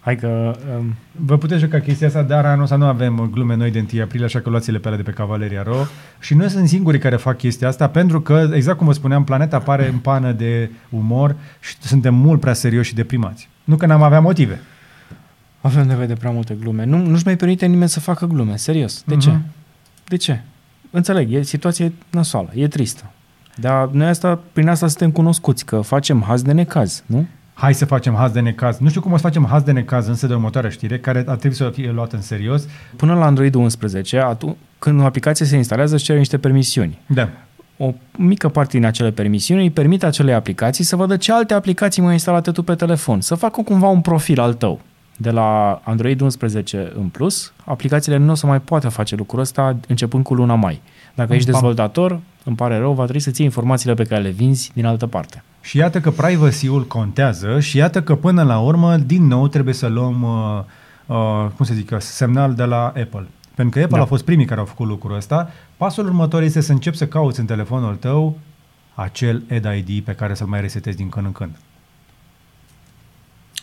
[0.00, 0.58] Hai că...
[0.78, 3.86] Um, Vă puteți juca chestia asta, dar anul ăsta nu avem uh, glume noi de
[3.92, 5.76] 1 aprilie, așa că luați-le pe alea de pe Cavaleria Ro.
[6.20, 9.58] Și noi sunt singurii care fac chestia asta, pentru că, exact cum vă spuneam, planeta
[9.58, 13.48] pare în pană de umor și suntem mult prea serioși și deprimați.
[13.64, 14.60] Nu că n-am avea motive.
[15.60, 16.84] avem nevoie de prea multe glume.
[16.84, 19.02] Nu, nu-și mai permite nimeni să facă glume, serios.
[19.06, 19.30] De ce?
[19.30, 19.44] Mhm.
[20.04, 20.40] De ce?
[20.90, 23.10] Înțeleg, e situație nasoală, e tristă.
[23.56, 27.26] Dar noi asta, prin asta suntem cunoscuți, că facem haz de necaz, nu?
[27.60, 28.78] Hai să facem haz de necaz.
[28.78, 31.36] Nu știu cum o să facem haz de necaz, însă de următoarea știre, care ar
[31.36, 32.66] trebui să fie luată în serios.
[32.96, 36.98] Până la Android 11, atu- când o aplicație se instalează, își cere niște permisiuni.
[37.06, 37.28] Da.
[37.76, 42.00] O mică parte din acele permisiuni îi permite acelei aplicații să vadă ce alte aplicații
[42.00, 44.80] mai ai instalate tu pe telefon, să facă cumva un profil al tău.
[45.16, 49.76] De la Android 11 în plus, aplicațiile nu o să mai poată face lucrul ăsta
[49.88, 50.80] începând cu luna mai.
[51.14, 51.60] Dacă ești Pam.
[51.60, 55.06] dezvoltator, îmi pare rău, va trebui să ții informațiile pe care le vinzi din altă
[55.06, 55.42] parte.
[55.68, 59.86] Și iată că privacy-ul contează și iată că până la urmă, din nou, trebuie să
[59.86, 60.64] luăm, uh,
[61.16, 63.26] uh, cum să zic, eu, semnal de la Apple.
[63.54, 64.02] Pentru că Apple Da.
[64.02, 65.50] a fost primii care au făcut lucrul ăsta.
[65.76, 68.38] Pasul următor este să începi să cauți în telefonul tău
[68.94, 71.56] acel Ad ID pe care să-l mai resetezi din când în când.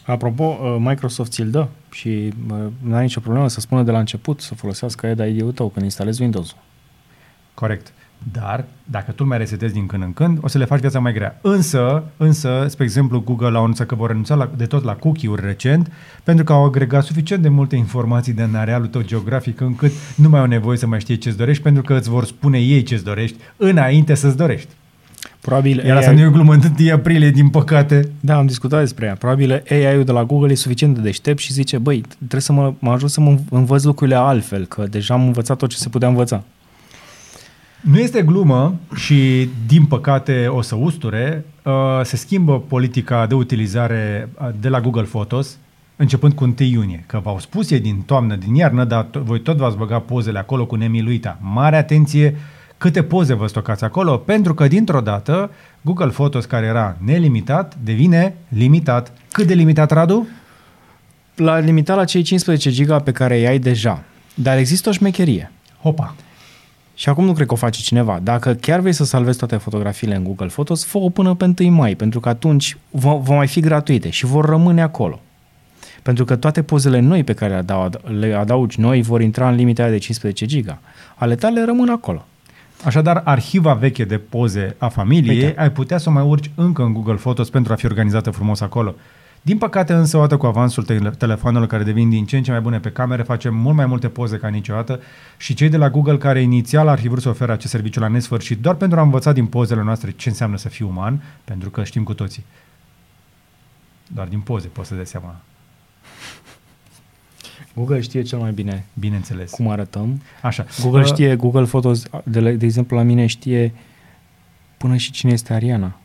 [0.06, 4.00] Apropo, uh, Microsoft ți-l dă și uh, nu ai nicio problemă să spună de la
[4.00, 6.58] început să folosească Ad ID-ul tău când instalezi Windows-ul.
[7.54, 7.94] Corect.
[8.32, 11.00] Dar, dacă tu îl mai resetezi din când în când, o să le faci viața
[11.00, 11.40] mai grea.
[11.42, 15.46] Însă, însă, spre exemplu, Google a anunțat că vor renunța la, de tot la cookie-uri
[15.46, 15.92] recent,
[16.24, 20.30] pentru că au agregat suficient de multe informații de în arealul tău geografic, încât nu
[20.30, 23.04] mai au nevoie să mai știi ce-ți dorești, pentru că îți vor spune ei ce-ți
[23.04, 24.70] dorești înainte să-ți dorești.
[25.46, 28.10] Probabil Iar asta nu e o glumă în 1 aprilie, din păcate.
[28.20, 29.16] Da, am discutat despre ea.
[29.16, 32.74] Probabil AI-ul de la Google e suficient de deștept și zice, băi, trebuie să mă,
[32.80, 36.08] mă ajut să mă învăț lucrurile altfel, că deja am învățat tot ce se putea
[36.08, 36.44] învăța.
[37.86, 41.46] Nu este glumă și, din păcate, o să usture.
[41.64, 45.58] Uh, se schimbă politica de utilizare uh, de la Google Photos
[45.96, 47.04] începând cu 1 iunie.
[47.08, 50.40] Că v-au spus ei din toamnă, din iarnă, dar to- voi tot v-ați băgat pozele
[50.40, 51.38] acolo cu nemiluita.
[51.42, 52.38] Mare atenție
[52.78, 58.36] câte poze vă stocați acolo, pentru că dintr-o dată Google Photos, care era nelimitat, devine
[58.48, 59.12] limitat.
[59.32, 60.28] Cât de limitat, Radu?
[61.36, 64.04] La limitat la cei 15 giga pe care i ai deja.
[64.34, 65.52] Dar există o șmecherie.
[65.82, 66.16] Hopa!
[66.96, 68.20] Și acum nu cred că o face cineva.
[68.24, 71.96] Dacă chiar vrei să salvezi toate fotografiile în Google Photos, fă-o până pe 1 mai,
[71.96, 75.20] pentru că atunci vor, vor mai fi gratuite și vor rămâne acolo.
[76.02, 79.56] Pentru că toate pozele noi pe care le, adau, le adaugi noi vor intra în
[79.56, 80.80] limita aia de 15 giga.
[81.16, 82.26] Ale tale rămân acolo.
[82.84, 85.60] Așadar, arhiva veche de poze a familiei Uite.
[85.60, 88.62] ai putea să o mai urci încă în Google Photos pentru a fi organizată frumos
[88.62, 88.96] acolo.
[89.46, 92.62] Din păcate, însă, odată cu avansul tele- telefonelor care devin din ce în ce mai
[92.62, 95.00] bune pe camere, facem mult mai multe poze ca niciodată
[95.38, 98.08] și cei de la Google care inițial ar fi vrut să ofere acest serviciu la
[98.08, 101.84] nesfârșit doar pentru a învăța din pozele noastre ce înseamnă să fii uman, pentru că
[101.84, 102.44] știm cu toții.
[104.08, 105.36] Doar din poze poți să dai seama,
[107.76, 109.52] Google știe cel mai bine bineînțeles.
[109.52, 110.22] cum arătăm.
[110.42, 110.66] Așa.
[110.82, 113.74] Google Uh, știe, Google Photos, de, la- de exemplu, la mine știe
[114.78, 115.96] până și cine este Ariana.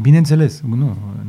[0.00, 0.74] Bineînțeles, nu,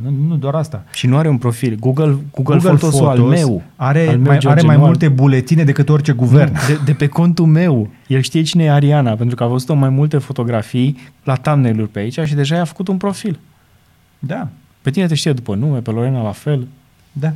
[0.02, 0.84] nu, nu doar asta.
[0.92, 1.76] Și nu are un profil.
[1.80, 2.22] Google, Google,
[2.56, 3.62] Google Photos, al meu.
[3.76, 4.86] are, al meu, mai, George are mai Noal.
[4.88, 6.52] multe buletine decât orice guvern.
[6.52, 7.88] De, de pe contul meu.
[8.06, 11.88] El știe cine e Ariana, pentru că a văzut-o în mai multe fotografii la thumbnail-uri
[11.88, 13.38] pe aici și deja i-a făcut un profil.
[14.18, 14.48] Da,
[14.82, 16.66] Pe tine te știe după nume, pe Lorena la fel.
[17.12, 17.32] Da.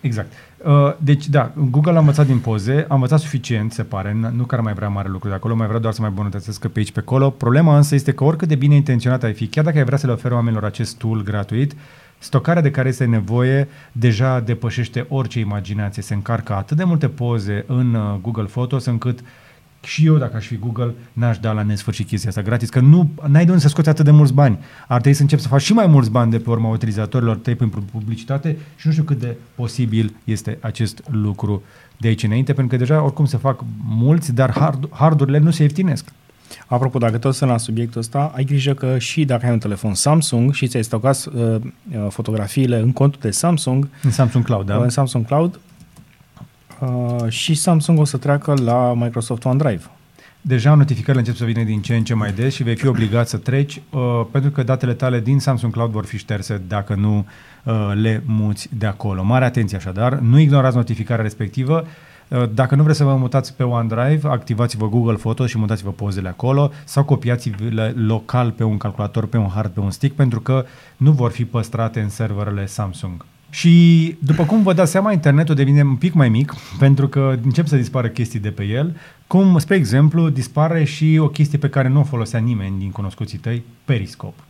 [0.00, 0.32] Exact.
[0.66, 4.44] Uh, Deci, da, Google a învățat din poze, a învățat suficient, se pare, n- nu
[4.44, 6.78] că ar mai vrea mare lucru de acolo, mai vrea doar să mai bunătățească pe
[6.78, 7.30] aici, pe acolo.
[7.30, 10.06] Problema însă este că oricât de bine intenționat ai fi, chiar dacă ai vrea să
[10.06, 11.74] le oferi oamenilor acest tool gratuit,
[12.18, 16.02] stocarea de care este nevoie deja depășește orice imaginație.
[16.02, 19.18] Se încarcă atât de multe poze în uh, Google Photos încât
[19.84, 23.10] și eu, dacă aș fi Google, n-aș da la nesfârșit chestia asta gratis, că nu
[23.28, 24.58] n-ai de unde să scoți atât de mulți bani.
[24.88, 27.54] Ar trebui să încep să faci și mai mulți bani de pe urma utilizatorilor tăi
[27.54, 31.62] prin publicitate și nu știu cât de posibil este acest lucru
[31.96, 35.62] de aici înainte, pentru că deja oricum se fac mulți, dar hard, hardurile nu se
[35.62, 36.08] ieftinesc.
[36.66, 39.94] Apropo, dacă tot sunt la subiectul ăsta, ai grijă că și dacă ai un telefon
[39.94, 41.60] Samsung și ți-ai stocat uh, uh,
[42.08, 44.76] fotografiile în contul de Samsung, În Samsung Cloud, da?
[44.76, 45.60] în Samsung Cloud,
[46.86, 49.84] uh, și Samsung o să treacă la Microsoft OneDrive.
[50.44, 53.28] Deja notificările încep să vină din ce în ce mai des și vei fi obligat
[53.28, 57.26] să treci uh, pentru că datele tale din Samsung Cloud vor fi șterse dacă nu
[57.64, 59.22] uh, le muți de acolo.
[59.22, 61.84] Mare atenție așadar, nu ignorați notificarea respectivă.
[62.28, 66.28] Uh, Dacă nu vreți să vă mutați pe OneDrive, activați-vă Google Photos și mutați-vă pozele
[66.28, 70.64] acolo sau copiați-le local pe un calculator, pe un hard, pe un stick, pentru că
[70.96, 73.24] nu vor fi păstrate în serverele Samsung.
[73.52, 77.66] Și după cum vă dați seama, internetul devine un pic mai mic pentru că încep
[77.66, 81.88] să dispară chestii de pe el, cum, spre exemplu, dispare și o chestie pe care
[81.88, 84.40] nu o folosea nimeni din cunoscuții tăi, Periscope.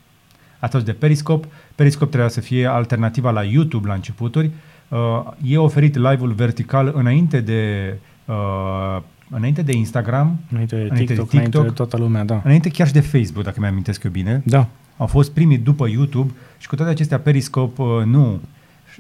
[0.59, 1.49] Ați auzit de Periscope?
[1.75, 4.51] Periscope trebuia să fie alternativa la YouTube la începuturi.
[4.89, 4.99] Uh,
[5.45, 11.29] e oferit live-ul vertical înainte de, uh, înainte de Instagram, Înainte de Înainte de TikTok,
[11.29, 11.33] TikTok.
[11.33, 12.41] înainte de toată lumea, da.
[12.45, 14.43] înainte chiar și de Facebook, dacă mi-amintesc eu bine.
[14.45, 14.69] Da.
[14.97, 18.41] Au fost primii după YouTube și cu toate acestea Periscope uh, nu,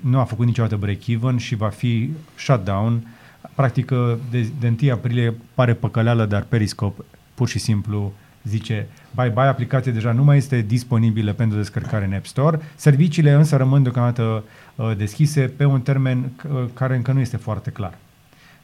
[0.00, 3.06] nu a făcut niciodată break-even și va fi shutdown.
[3.54, 9.48] Practic uh, de, de 1 aprilie pare păcăleală, dar Periscope pur și simplu zice bye-bye,
[9.48, 12.60] aplicația deja nu mai este disponibilă pentru descărcare în App Store.
[12.74, 17.70] Serviciile însă rămân deocamdată uh, deschise pe un termen uh, care încă nu este foarte
[17.70, 17.94] clar.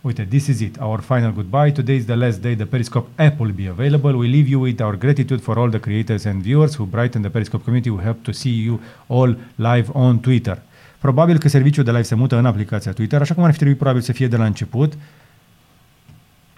[0.01, 1.71] Uite, this is it, our final goodbye.
[1.71, 4.15] Today is the last day the Periscope app will be available.
[4.15, 7.31] We leave you with our gratitude for all the creators and viewers who brighten the
[7.31, 7.91] Periscope community.
[7.91, 10.59] We hope to see you all live on Twitter.
[10.99, 13.79] Probabil că serviciul de live se mută în aplicația Twitter, așa cum ar fi trebuit
[13.79, 14.93] probabil să fie de la început.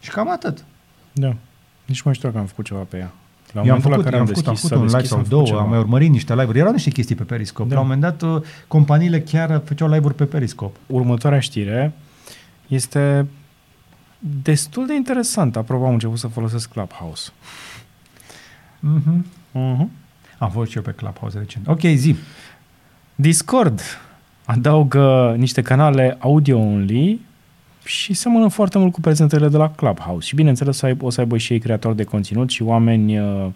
[0.00, 0.64] Și cam atât.
[1.12, 1.36] Da.
[1.84, 3.12] Nici nu mai știu dacă am făcut ceva pe ea.
[3.52, 4.88] La Eu am momentul făcut, la care eu am am făcut, am deschis, făcut un
[4.88, 5.70] s-a live deschis, sau am făcut două, am ceva.
[5.70, 6.58] mai urmărit niște live-uri.
[6.58, 7.68] Erau niște chestii pe Periscope.
[7.68, 7.74] Da.
[7.74, 10.78] La un moment dat, uh, companiile chiar făceau live-uri pe Periscope.
[10.86, 11.92] Următoarea știre
[12.66, 13.26] este
[14.18, 15.58] destul de interesantă.
[15.58, 17.30] Apropo, am început să folosesc Clubhouse.
[18.80, 19.24] Mm-hmm.
[19.50, 19.86] Uh-huh.
[20.38, 21.66] Am fost și eu pe Clubhouse recent.
[21.68, 22.16] Ok, zi.
[23.14, 23.80] Discord
[24.54, 27.20] adaugă niște canale audio only
[27.84, 30.26] și seamănă foarte mult cu prezentările de la Clubhouse.
[30.26, 33.18] Și bineînțeles o să aibă, o să aibă și ei creatori de conținut și oameni
[33.18, 33.46] uh,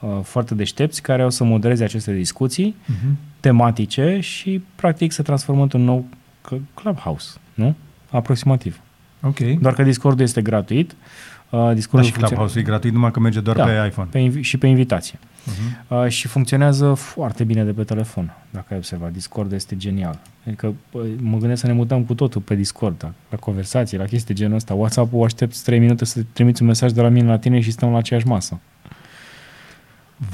[0.00, 3.16] uh, foarte deștepți care o să modereze aceste discuții Mhm.
[3.40, 6.04] tematice și practic se transformă într-un nou
[6.48, 7.74] cl- Clubhouse, nu?
[8.10, 8.80] Aproximativ.
[9.22, 9.38] Ok.
[9.38, 10.90] Doar că Discord este gratuit.
[10.90, 13.64] Uh, Da, Discord și Clubhouse e gratuit, numai că merge doar Da.
[13.64, 14.08] pe iPhone.
[14.10, 15.18] pe invi- și pe invitație.
[15.44, 15.96] Mhm.
[15.96, 19.12] Uh, și funcționează foarte bine de pe telefon, dacă ai observat.
[19.12, 20.20] Discord este genial.
[20.46, 23.12] Adică bă, mă gândesc să ne mutăm cu totul pe Discord, da?
[23.30, 24.74] la conversații, la chestii genul ăsta.
[24.74, 27.90] WhatsApp-ul aștepți 3 minute să trimiți un mesaj de la mine la tine și stăm
[27.90, 28.60] la aceeași masă.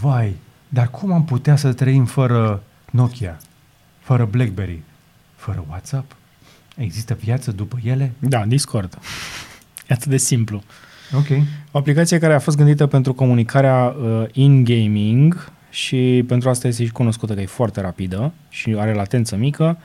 [0.01, 0.37] Vai,
[0.69, 3.39] dar cum am putea să trăim fără Nokia,
[3.99, 4.83] fără BlackBerry,
[5.37, 6.17] fără WhatsApp?
[6.77, 8.13] Există viață după ele?
[8.19, 8.99] Da, Discord.
[9.89, 10.63] E atât de simplu.
[11.17, 11.27] Ok.
[11.71, 16.91] O aplicație care a fost gândită pentru comunicarea uh, in-gaming și pentru asta este și
[16.91, 19.79] cunoscută că e foarte rapidă și are latență mică.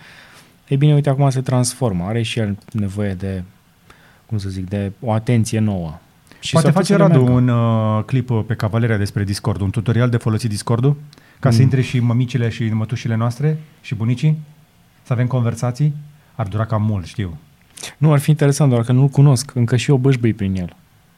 [0.68, 2.04] Ei bine, uite, acum se transformă.
[2.08, 3.44] Are și el nevoie de,
[4.26, 6.00] cum să zic, de o atenție nouă.
[6.40, 7.52] Și Poate s-ar face putea să Radu meargă.
[7.54, 10.96] un uh, clip uh, pe Cavaleria despre Discord, un tutorial de folosit Discordul,
[11.40, 11.64] ca să Mm.
[11.64, 14.38] intre și mămicile și mătușile noastre și bunicii,
[15.04, 15.94] să avem conversații.
[16.36, 17.38] Ar dura cam mult, știu.
[17.98, 19.52] Nu, ar fi interesant, doar că nu-l cunosc.
[19.56, 20.76] Încă și eu bâșbâi prin el.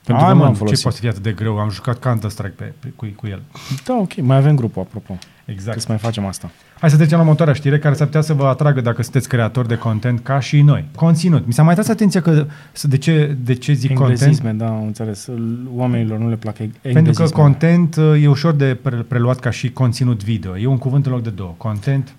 [0.07, 0.81] Pentru Ai, că nu mă, am ce folosit.
[0.81, 1.57] poate să fie atât de greu?
[1.59, 3.41] Am jucat Counter-Strike pe, pe, cu, cu el.
[3.85, 4.21] Da, ok.
[4.21, 5.17] Mai avem grupul, apropo.
[5.45, 5.73] Exact.
[5.73, 6.49] Că să mai facem asta.
[6.79, 9.67] Hai să trecem la următoarea știre care s-ar putea să vă atragă dacă sunteți creatori
[9.67, 10.85] de content ca și noi.
[10.95, 11.45] Conținut.
[11.45, 14.19] Mi s-a mai tras atenția că să- de ce, de ce zic content?
[14.19, 15.27] Englezisme, da, am înțeles.
[15.75, 16.91] Oamenilor nu le plac englezisme.
[17.01, 20.57] Pentru că content uh, e ușor de pre- preluat ca și conținut video.
[20.57, 21.53] E un cuvânt în loc de două.
[21.57, 22.13] Content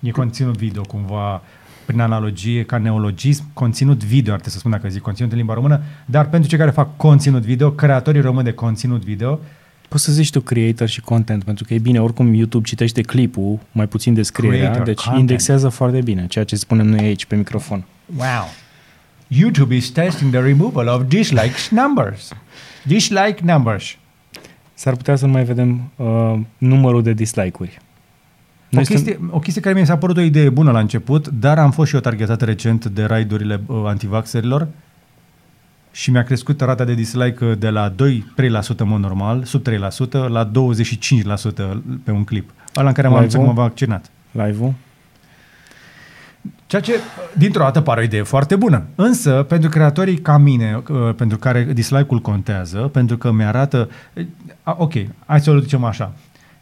[0.00, 1.42] e conținut video, cumva
[1.86, 5.54] prin analogie, ca neologism, conținut video, ar trebui să spun dacă zic conținut în limba
[5.54, 9.40] română, dar pentru cei care fac conținut video, creatorii români de conținut video,
[9.88, 13.58] Poți să zici tu creator și content, pentru că e bine, oricum YouTube citește clipul,
[13.72, 15.20] mai puțin descrierea, Creator, deci content.
[15.20, 17.84] indexează foarte bine, ceea ce spunem noi aici pe microfon.
[18.16, 18.48] Wow.
[19.26, 22.32] YouTube is testing the removal of dislikes numbers.
[22.82, 23.96] Dislike numbers.
[24.74, 27.78] S-ar putea să nu mai vedem uh, numărul de dislike-uri.
[28.76, 31.58] O Noi chestie, o chestie care mi s-a părut o idee bună la început, dar
[31.58, 34.68] am fost și eu targetat recent de raidurile uh, antivaxerilor
[35.90, 37.94] și mi-a crescut rata de dislike uh, de la 2-3%
[38.76, 39.72] în mod normal, sub 3%,
[40.10, 40.50] la 25%
[42.04, 42.50] pe un clip.
[42.76, 43.36] Ăla în care m-am Live-ul?
[43.36, 44.10] anunțat că m-am vaccinat.
[44.30, 44.74] Live-ul?
[46.66, 47.00] Ceea ce, uh,
[47.36, 48.82] dintr-o dată, pare o idee foarte bună.
[48.94, 53.88] Însă, pentru creatorii ca mine, uh, pentru care dislike-ul contează, pentru că mi-arată...
[54.14, 54.26] uh,
[54.62, 54.92] a, Ok,
[55.26, 56.12] hai să o ducem așa.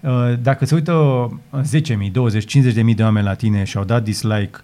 [0.05, 1.61] Uh, Dacă se uită uh,
[2.07, 4.59] 10.000, 20, 50.000 de oameni la tine și au dat dislike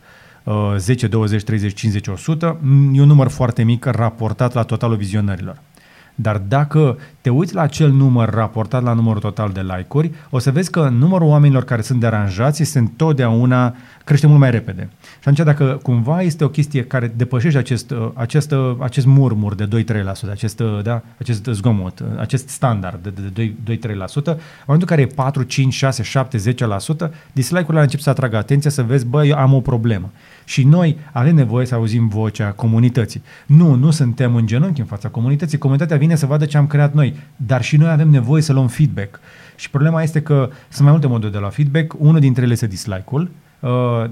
[0.45, 4.97] uh, 10, 20, 30, 50, 100, m, e un număr foarte mic raportat la totalul
[4.97, 5.59] vizionărilor.
[6.15, 10.51] Dar dacă te uiți la acel număr raportat la numărul total de like-uri, o să
[10.51, 14.89] vezi că numărul oamenilor care sunt deranjați este întotdeauna crește mult mai repede.
[15.03, 19.55] Și atunci dacă cumva este o chestie care depășește acest, uh, acest, uh, acest murmur
[19.55, 24.41] de 2-3%, acest, uh, da, acest zgomot, uh, acest standard de, de, de 2-3%, în
[24.67, 28.83] momentul în care e 4, 5, 6, 7, 10%, dislike-urile încep să atragă atenția să
[28.83, 30.11] vezi, bă, eu am o problemă.
[30.51, 33.23] Și noi avem nevoie să auzim vocea comunității.
[33.47, 35.59] Nu, nu suntem în genunchi în fața comunității.
[35.59, 38.69] Comunitatea vine să vadă ce am creat noi, dar și noi avem nevoie să luăm
[38.69, 39.21] feedback.
[39.57, 41.95] Și problema este că sunt mai multe moduri de la feedback.
[41.99, 43.71] Unul dintre ele este dislike-ul, uh,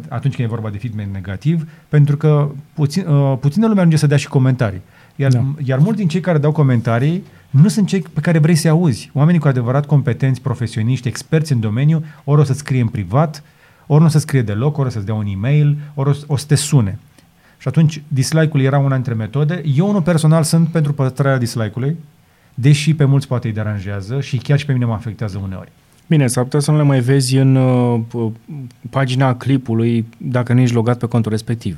[0.09, 4.07] atunci când e vorba de feedback negativ, pentru că puțin, uh, puțină lume ajunge să
[4.07, 4.81] dea și comentarii.
[5.17, 5.45] Iar, Da.
[5.65, 9.11] iar mulți din cei care dau comentarii nu sunt cei pe care vrei să-i auzi.
[9.15, 13.43] Oamenii cu adevărat competenți, profesioniști, experți în domeniu, ori o să scrie în privat,
[13.91, 16.25] ori nu o să scrie deloc, ori o să-ți dea un e-mail, ori o, să-
[16.27, 16.99] o să te sune.
[17.59, 19.63] Și atunci dislike-ul era una dintre metode.
[19.77, 21.97] Eu, unul personal, sunt pentru păstrarea dislike-ului,
[22.55, 25.73] deși pe mulți poate îi deranjează și chiar și pe mine mă afectează uneori.
[26.07, 28.33] Bine, s-ar putea să nu le mai vezi în uh, p-
[28.91, 31.77] pagina clipului dacă nu ești logat pe contul respectiv.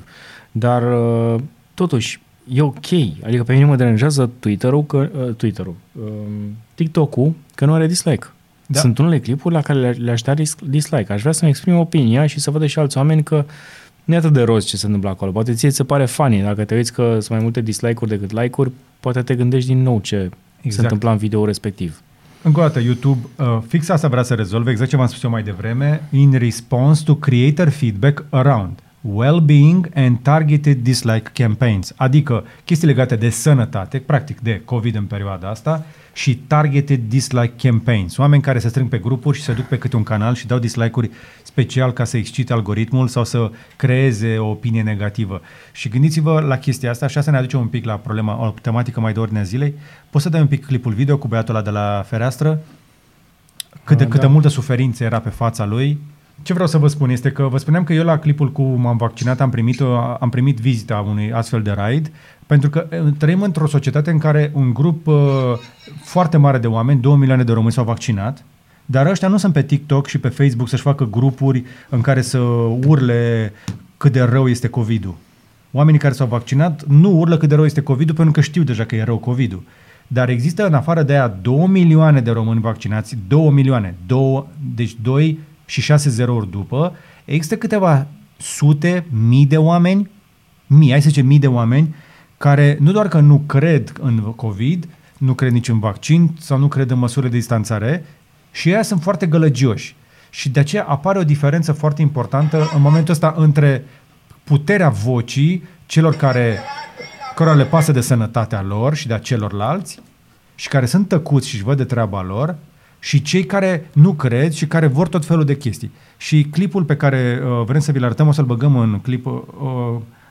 [0.52, 1.40] Dar uh,
[1.74, 2.20] totuși
[2.52, 2.86] e ok.
[3.24, 4.96] Adică pe mine mă deranjează Twitter-ul, că,
[5.26, 6.10] uh, Twitter-ul uh,
[6.74, 8.26] TikTok-ul, că nu are dislike.
[8.70, 8.76] Da.
[8.76, 8.80] Da.
[8.80, 11.12] Sunt unele clipuri la care le- le-aș da dis- dislike.
[11.12, 13.44] Aș vrea să-mi exprim opinia și să vadă și alți oameni că
[14.04, 15.30] nu e atât de roz ce se întâmplă acolo.
[15.30, 16.42] Poate ție ți se pare funny.
[16.42, 20.00] Dacă te uiți că sunt mai multe dislike-uri decât like-uri, poate te gândești din nou
[20.00, 20.34] ce exact.
[20.60, 20.82] se Exact.
[20.82, 22.00] întâmpla în video respectiv.
[22.42, 25.30] Încă o dată, YouTube, uh, fix asta vrea să rezolve, exact ce v-am spus eu
[25.30, 32.86] mai devreme, in response to creator feedback around well-being and targeted dislike campaigns, adică chestii
[32.86, 38.58] legate de sănătate, practic de COVID în perioada asta, și targeted dislike campaigns, oameni care
[38.58, 41.10] se strâng pe grupuri și se duc pe câte un canal și dau dislike-uri
[41.42, 45.40] special ca să excite algoritmul sau să creeze o opinie negativă.
[45.72, 49.00] Și gândiți-vă la chestia asta și asta ne aduce un pic la problema, o tematică
[49.00, 49.74] mai de ordinea zilei.
[50.10, 52.60] Poți să dai un pic clipul video cu băiatul ăla de la fereastră?
[53.84, 54.32] Cât de, Ah, câtă da.
[54.32, 55.98] multă suferință era pe fața lui,
[56.42, 58.96] Ce vreau să vă spun este că vă spuneam că eu la clipul cu m-am
[58.96, 59.80] vaccinat am primit,
[60.20, 62.10] am primit vizita unui astfel de raid
[62.50, 65.14] pentru că uh, trăim într-o societate în care un grup uh,
[66.02, 68.44] foarte mare de oameni, 2 milioane de români s-au vaccinat,
[68.86, 72.38] dar ăștia nu sunt pe TikTok și pe Facebook să-și facă grupuri în care să
[72.86, 73.52] urle
[73.96, 75.14] cât de rău este COVID-ul.
[75.70, 78.84] Oamenii care s-au vaccinat nu urlă cât de rău este COVID-ul pentru că știu deja
[78.84, 79.62] că e rău COVID-ul.
[80.06, 84.96] Dar există în afară de aia 2 milioane de români vaccinați, 2 milioane, 2, deci
[85.02, 85.38] 2
[85.70, 88.06] și 6 zerouri după, există câteva
[88.36, 90.10] sute, mii de oameni,
[90.66, 91.94] mii, hai să zicem mii de oameni,
[92.38, 96.68] care nu doar că nu cred în COVID, nu cred nici în vaccin sau nu
[96.68, 98.04] cred în măsurile de distanțare
[98.50, 99.94] și ei sunt foarte gălăgioși.
[100.30, 103.84] Și de aceea apare o diferență foarte importantă în momentul ăsta între
[104.44, 106.58] puterea vocii celor care
[107.34, 109.98] cărora le pasă de sănătatea lor și de a celorlalți
[110.54, 112.56] și care sunt tăcuți și își văd de treaba lor
[113.00, 115.90] și cei care nu cred și care vor tot felul de chestii.
[116.16, 119.40] Și clipul pe care uh, vrem să vi-l arătăm, o să-l băgăm în clip, uh,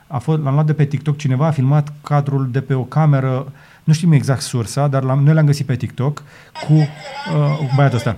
[0.06, 3.52] a fost, l-am luat de pe TikTok, cineva a filmat cadrul de pe o cameră,
[3.84, 6.22] nu știm exact sursa, dar l-am, noi l-am găsit pe TikTok
[6.66, 8.16] cu uh, băiatul ăsta.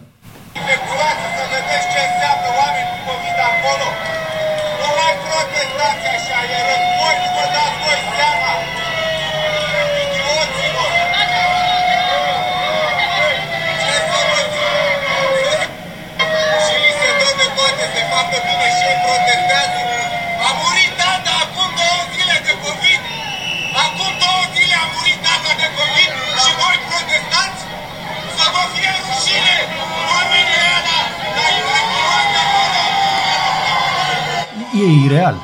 [34.83, 35.35] E ireal.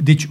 [0.00, 0.28] Deci,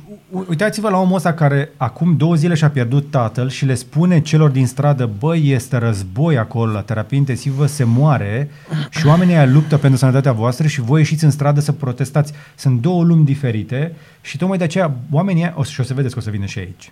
[0.48, 4.50] uitați-vă la omul ăsta care acum două zile și-a pierdut tatăl și le spune celor
[4.50, 8.50] din stradă, băi, este război acolo la terapie intensivă, se moare
[8.90, 12.34] și oamenii aia luptă pentru sănătatea voastră și voi ieșiți în stradă să protestați.
[12.56, 16.14] Sunt două lumi diferite și tocmai de aceea oamenii aia, o, și o să vedeți
[16.14, 16.92] că o să vină și aici.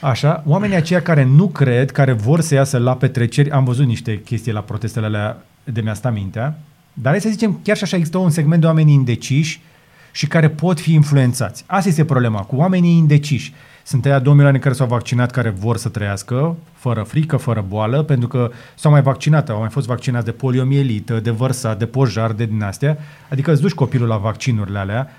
[0.00, 4.20] Așa, oamenii aceia care nu cred, care vor să iasă la petreceri, am văzut niște
[4.20, 6.58] chestii la protestele alea de mi-a stat mintea,
[7.02, 9.60] dar hai să zicem, chiar și așa există un segment de oameni indeciși
[10.12, 11.64] și care pot fi influențați.
[11.66, 13.54] Asta este problema, cu oamenii indeciși.
[13.84, 18.02] Sunt aia 2 milioane care s-au vaccinat, care vor să trăiască, fără frică, fără boală,
[18.02, 22.32] pentru că s-au mai vaccinat, au mai fost vaccinați de poliomielită, de vărsat, de pojar,
[22.32, 22.98] de din astea.
[23.30, 25.10] Adică îți duci copilul la vaccinurile alea.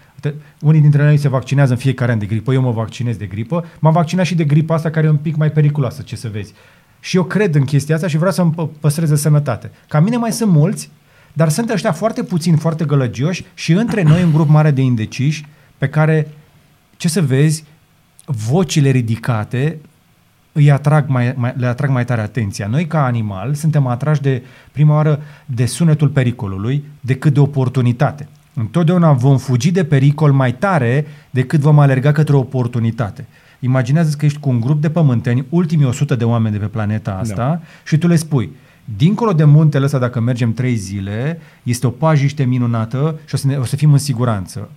[0.61, 3.65] Unii dintre noi se vaccinează în fiecare an de gripă, eu mă vaccinez de gripă.
[3.80, 6.53] M-am vaccinat și de gripa asta, care e un pic mai periculoasă, ce să vezi.
[6.99, 9.71] Și eu cred în chestia asta și vreau să-mi păstreze sănătate.
[9.88, 10.89] Ca mine mai sunt mulți
[11.38, 15.45] dar sunt ăștia foarte puțini, foarte gălăgioși și între noi un grup mare de indeciși
[15.77, 16.27] pe care,
[16.95, 17.63] ce să vezi,
[18.25, 19.77] vocile ridicate
[20.51, 22.67] îi atrag mai, mai, le atrag mai tare atenția.
[22.67, 28.27] Noi, ca animal, suntem atrași de prima oară de sunetul pericolului decât de oportunitate.
[28.53, 33.25] Întotdeauna vom fugi de pericol mai tare decât vom alerga către o oportunitate.
[33.59, 37.17] Imaginează că ești cu un grup de pământeni, ultimii 100 de oameni de pe planeta
[37.21, 37.59] asta, da.
[37.85, 38.51] și tu le spui,
[38.95, 43.47] Dincolo de muntele ăsta, dacă mergem trei zile, este o pajiște minunată și o să,
[43.47, 44.69] ne, o să fim în siguranță.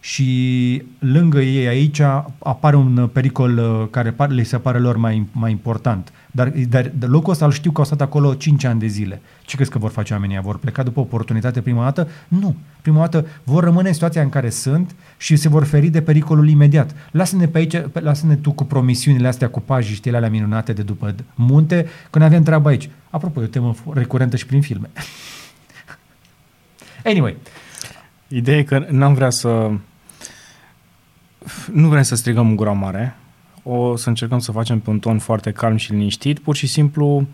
[0.00, 2.00] Și lângă ei aici
[2.38, 6.12] apare un pericol uh, care le se pare lor mai, mai important.
[6.30, 9.20] Dar, dar de locul ăsta îl știu că au stat acolo 5 ani de zile.
[9.42, 10.40] Ce crezi că vor face oamenii?
[10.42, 12.08] Vor pleca după oportunitate prima dată?
[12.28, 12.56] Nu.
[12.82, 16.48] Prima dată vor rămâne în situația în care sunt și se vor feri de pericolul
[16.48, 16.94] imediat.
[17.10, 21.86] Lasă-ne pe aici, lasă-ne tu cu promisiunile astea, cu pajiștile alea minunate de după munte,
[22.10, 22.90] când avem treaba aici.
[23.16, 24.90] Apropo, e o temă recurentă și prin filme.
[27.04, 27.36] anyway.
[28.28, 29.70] Ideea e că n-am vrea să...
[31.72, 33.16] Nu vrem să strigăm în gura mare,
[33.62, 37.26] o să încercăm să facem pe un ton foarte calm și liniștit, pur și simplu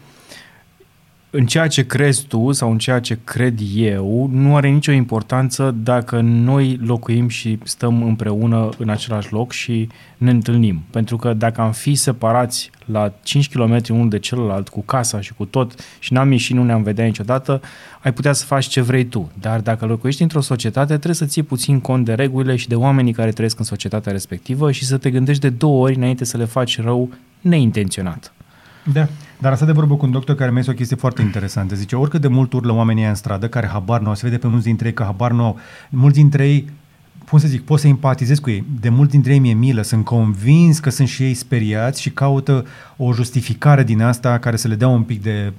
[1.35, 5.75] în ceea ce crezi tu sau în ceea ce cred eu, nu are nicio importanță
[5.83, 10.83] dacă noi locuim și stăm împreună în același loc și ne întâlnim.
[10.91, 15.35] Pentru că dacă am fi separați la 5 km unul de celălalt, cu casa și
[15.35, 17.61] cu tot, și n-am ieșit, nu ne-am vedea niciodată,
[18.03, 19.31] ai putea să faci ce vrei tu.
[19.41, 23.13] Dar dacă locuiești într-o societate, trebuie să ții puțin cont de regulile și de oamenii
[23.13, 26.45] care trăiesc în societatea respectivă și să te gândești de două ori înainte să le
[26.45, 27.11] faci rău
[27.41, 28.33] neintenționat.
[28.93, 29.09] Da,
[29.43, 31.75] dar asta de vorbă cu un doctor care mi-a zis o chestie foarte interesantă.
[31.75, 34.47] Zice, oricât de mult urlă oamenii în stradă, care habar nu au, se vede pe
[34.47, 35.59] mulți dintre ei că habar nu au,
[35.91, 36.71] mulți dintre ei
[37.29, 38.65] cum să zic, pot să empatizez cu ei.
[38.81, 42.67] De mult dintre ei mi-e milă, sunt convins că sunt și ei speriați și caută
[42.97, 45.53] o justificare din asta care să le dea un pic de,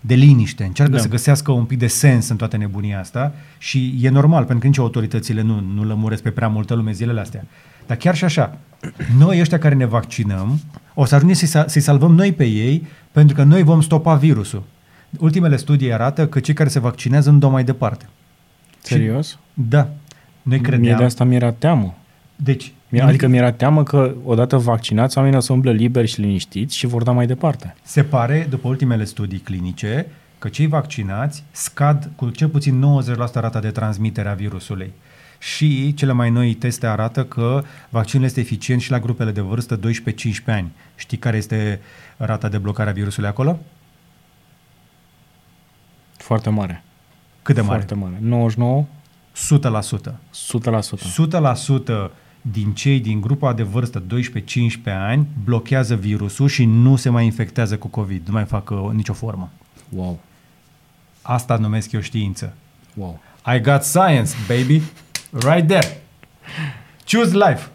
[0.00, 0.64] de liniște.
[0.64, 1.00] Încearcă da.
[1.00, 4.66] să găsească un pic de sens în toată nebunia asta și e normal, pentru că
[4.66, 7.44] nici autoritățile nu, nu lămuresc pe prea multă lume zilele astea.
[7.86, 8.58] Dar chiar și așa,
[9.18, 10.60] noi ăștia care ne vaccinăm,
[10.94, 14.62] o să ajungem să-i, să salvăm noi pe ei, pentru că noi vom stopa virusul.
[15.18, 18.08] Ultimele studii arată că cei care se vaccinează nu dau mai departe.
[18.80, 19.38] Serios?
[19.54, 19.88] Da.
[20.42, 20.98] Noi Mie credeam...
[20.98, 21.94] de asta mi-era teamă.
[22.36, 26.76] Deci, Mie- Adică mi-era teamă că odată vaccinați, oamenii o să umble liberi și liniștiți
[26.76, 27.74] și vor da mai departe.
[27.82, 30.06] Se pare, după ultimele studii clinice,
[30.38, 32.84] că cei vaccinați scad cu cel puțin
[33.30, 34.92] 90% rata de transmitere a virusului.
[35.38, 39.78] Și cele mai noi teste arată că vaccinul este eficient și la grupele de vârstă
[39.78, 39.80] 12-15
[40.46, 40.72] ani.
[40.96, 41.80] Știi care este
[42.16, 43.58] rata de blocare a virusului acolo?
[46.16, 46.84] Foarte mare.
[47.42, 47.76] Cât de mare?
[47.76, 48.18] Foarte mare.
[48.20, 48.84] 99,
[49.34, 50.12] 100%.
[50.52, 52.08] 100%.
[52.08, 52.10] 100%
[52.42, 54.04] din cei din grupa de vârstă 12-15
[54.84, 59.12] ani blochează virusul și nu se mai infectează cu COVID, nu mai fac uh, nicio
[59.12, 59.50] formă.
[59.88, 60.20] Wow.
[61.22, 62.54] Asta numesc eu știință.
[62.94, 63.20] Wow.
[63.54, 64.82] I got science, baby.
[65.30, 66.00] Right there.
[67.04, 67.68] Choose life.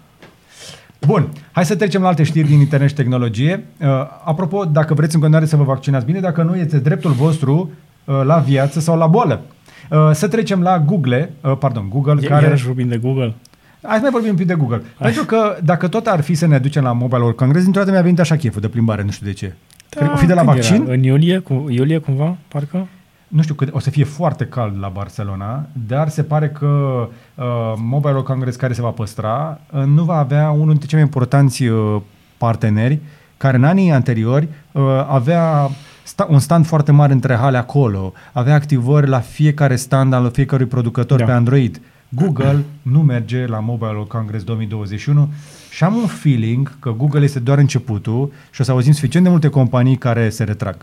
[1.05, 3.65] Bun, hai să trecem la alte știri din internet și tehnologie.
[3.79, 3.87] Uh,
[4.23, 7.71] apropo, dacă vreți în continuare să vă vaccinați bine, dacă nu, este dreptul vostru
[8.05, 9.41] uh, la viață sau la boală.
[9.89, 12.27] Uh, să trecem la Google, uh, pardon, Google, Care...
[12.27, 12.43] care...
[12.43, 13.33] Iarăși vorbim de Google?
[13.81, 14.81] Hai să mai vorbim un pic de Google.
[14.97, 17.93] Pentru că dacă tot ar fi să ne ducem la Mobile World Congress, dintr-o dată
[17.93, 19.53] mi-a venit așa cheful de plimbare, nu știu de ce.
[19.89, 20.81] Da, o fi de la când vaccin?
[20.83, 20.93] Era?
[20.93, 22.87] În iulie, cu, iulie cumva, parcă?
[23.33, 27.45] Nu știu cât, o să fie foarte cald la Barcelona, dar se pare că uh,
[27.77, 31.07] Mobile World Congress care se va păstra uh, nu va avea unul dintre cei mai
[31.07, 32.01] importanți uh,
[32.37, 32.99] parteneri
[33.37, 35.69] care în anii anteriori uh, avea
[36.03, 40.65] sta- un stand foarte mare între hale acolo, avea activări la fiecare stand al fiecărui
[40.65, 41.25] producător Da.
[41.25, 41.81] pe Android.
[42.09, 45.29] Google nu merge la Mobile World Congress 2021
[45.69, 49.31] și am un feeling că Google este doar începutul și o să auzim suficient de
[49.31, 50.75] multe companii care se retrag.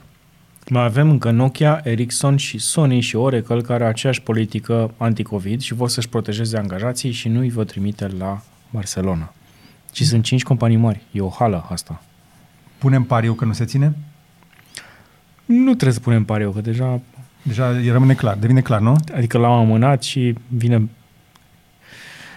[0.72, 5.74] Mai avem încă Nokia, Ericsson și Sony și Oracle care au aceeași politică anti-Covid și
[5.74, 9.32] vor să-și protejeze angajații și nu îi vor trimite la Barcelona.
[9.92, 11.00] Și sunt cinci companii mari.
[11.12, 12.02] E o hală asta.
[12.78, 13.94] Punem pariu că nu se ține?
[15.44, 17.00] Nu trebuie să punem pariu, că deja...
[17.42, 18.96] Deja e- rămâne clar, devine clar, nu?
[19.14, 20.88] Adică l-am amânat și vine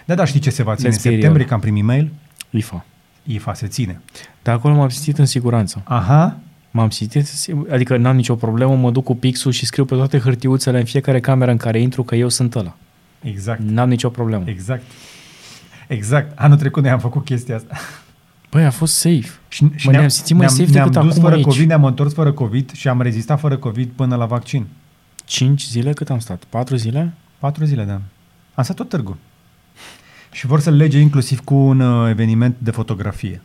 [0.05, 0.89] Da, da, știi ce se va ține?
[0.89, 1.15] În Let's be real.
[1.15, 2.11] septembrie, că am primit mail,
[2.49, 2.85] IFA.
[3.23, 4.01] IFA se ține.
[4.41, 5.81] Dar acolo m-am simțit în siguranță.
[5.83, 6.39] Aha,
[6.75, 7.27] M-am simțit,
[7.71, 11.19] adică n-am nicio problemă, mă duc cu pixul și scriu pe toate hârtiuțele în fiecare
[11.19, 12.75] cameră în care intru că eu sunt ăla.
[13.21, 14.43] exact, N-am nicio problemă.
[14.47, 14.83] exact.
[15.87, 16.37] Exact.
[16.39, 17.75] Anul trecut noi am făcut chestia asta.
[18.51, 19.29] Băi, a fost safe.
[19.47, 21.43] Și, Mă, ne-am simțit mai safe ne-am decât dus acum fără aici.
[21.43, 24.65] COVID, ne-am întors fără COVID și am rezistat fără COVID până la vaccin.
[25.25, 26.43] 5 zile cât am stat?
[26.49, 27.13] 4 zile?
[27.39, 28.01] Patru zile, da.
[28.53, 29.17] Am stat tot târgul.
[30.31, 33.41] Și vor să lege inclusiv cu un uh, eveniment de fotografie.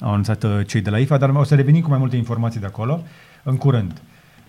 [0.00, 2.60] Au anunțat uh, cei de la IFA, dar o să revenim cu mai multe informații
[2.60, 3.02] de acolo
[3.42, 3.92] în curând.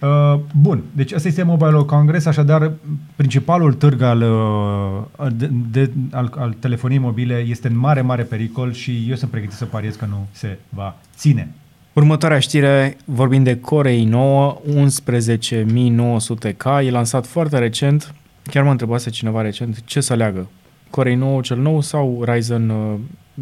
[0.02, 2.72] Uh, bun, deci ăsta este Mobile World Congress, așadar
[3.16, 5.02] principalul târg al, uh,
[5.34, 9.56] de, de, al, al telefoniei mobile este în mare, mare pericol și eu sunt pregătit
[9.56, 11.54] să pariez că nu se va ține.
[11.94, 18.14] Următoarea știre, vorbim de Core i9 11900K, e lansat foarte recent.
[18.44, 20.50] Chiar mă întrebase cineva recent ce să aleagă,
[20.90, 22.72] Core i9 cel nou sau Ryzen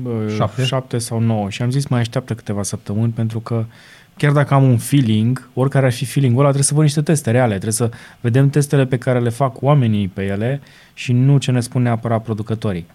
[0.05, 0.63] uh, uh, Șapte.
[0.63, 1.49] 7 sau 9?
[1.49, 3.65] Și am zis mai așteaptă câteva săptămâni pentru că
[4.17, 7.31] chiar dacă am un feeling, oricare ar fi feeling-ul ăla, trebuie să văd niște teste
[7.31, 7.89] reale, trebuie să
[8.21, 10.61] vedem testele pe care le fac oamenii pe ele
[10.93, 12.85] și nu ce ne spun neapărat producătorii.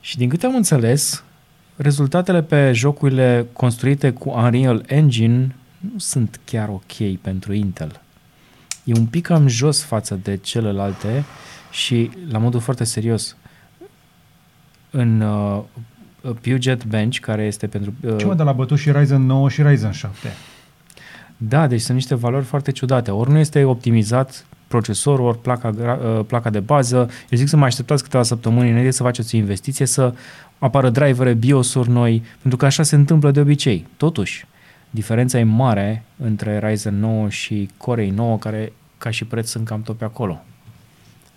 [0.00, 1.24] Și din câte am înțeles,
[1.76, 8.00] rezultatele pe jocurile construite cu Unreal Engine nu sunt chiar ok pentru Intel.
[8.84, 11.24] E un pic cam jos față de celelalte
[11.70, 13.36] și, la modul foarte serios,
[14.90, 15.62] în uh,
[16.40, 17.92] Puget Bench, care este pentru...
[18.00, 20.32] Uh, Ce mă, de la bătut și Ryzen 9 și Ryzen 7.
[21.36, 23.10] da, deci sunt niște valori foarte ciudate.
[23.10, 26.96] Ori nu este optimizat procesorul, ori placa, gra- uh, placa de bază.
[27.28, 30.14] Eu zic să mai așteptați câteva săptămâni înainte să faceți o investiție, să
[30.58, 33.86] apară drivere, BIOS-uri noi, pentru că așa se întâmplă de obicei.
[33.96, 34.46] Totuși,
[34.90, 39.64] diferența e mare între Ryzen 9 și Core i 9, care ca și preț sunt
[39.66, 40.44] cam tot pe acolo.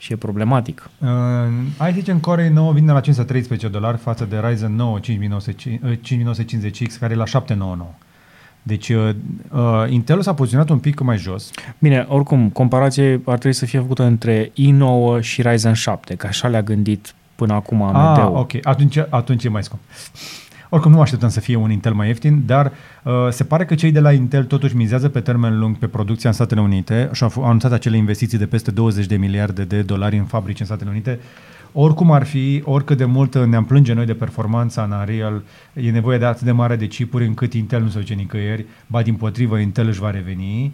[0.04, 0.90] Și e problematic.
[1.00, 1.08] Uh,
[1.78, 7.14] hai să zicem Core 9 vine la 513 dolari față de Ryzen 9 5950X care
[7.14, 7.90] e la 799.
[8.64, 9.10] Deci uh,
[9.52, 11.52] uh, Intel s-a poziționat un pic mai jos.
[11.80, 16.48] Bine, oricum, comparație ar trebui să fie făcută între i9 și Ryzen 7, că așa
[16.48, 18.38] le-a gândit până acum Ah, AMD-ul.
[18.38, 18.52] ok.
[18.64, 19.82] Atunci, atunci e mai scump.
[20.74, 22.72] Oricum nu mă așteptăm să fie un Intel mai ieftin, dar
[23.04, 26.30] uh, se pare că cei de la Intel totuși mizează pe termen lung pe producția
[26.30, 29.64] în Statele Unite și au f- au anunțat acele investiții de peste 20 de miliarde
[29.64, 31.20] de dolari în fabrici în Statele Unite.
[31.72, 35.42] Oricum ar fi, oricât de mult ne-am plânge noi de performanța în Unreal,
[35.74, 39.02] e nevoie de atât de mare de chipuri încât Intel nu se duce nicăieri, ba
[39.02, 40.74] din potrivă Intel își va reveni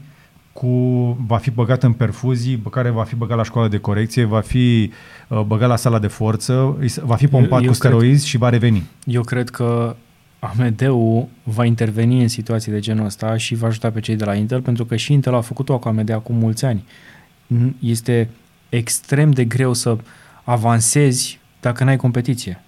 [0.60, 4.24] cu, va fi băgat în perfuzii, pe care va fi băgat la școală de corecție,
[4.24, 4.92] va fi
[5.28, 7.92] uh, băgat la sala de forță, îi s- va fi pompat Eu- eu cu cred-
[7.92, 8.84] steroizi și va reveni.
[9.06, 9.96] Eu cred că
[10.40, 14.36] AMD-ul va interveni în situații de genul ăsta și va ajuta pe cei de la
[14.36, 16.84] Intel, pentru că și Intel a făcut-o cu AMD acum mulți ani.
[17.56, 18.30] N- Este
[18.70, 19.98] extrem de greu să
[20.44, 22.64] avansezi dacă n-ai competiție.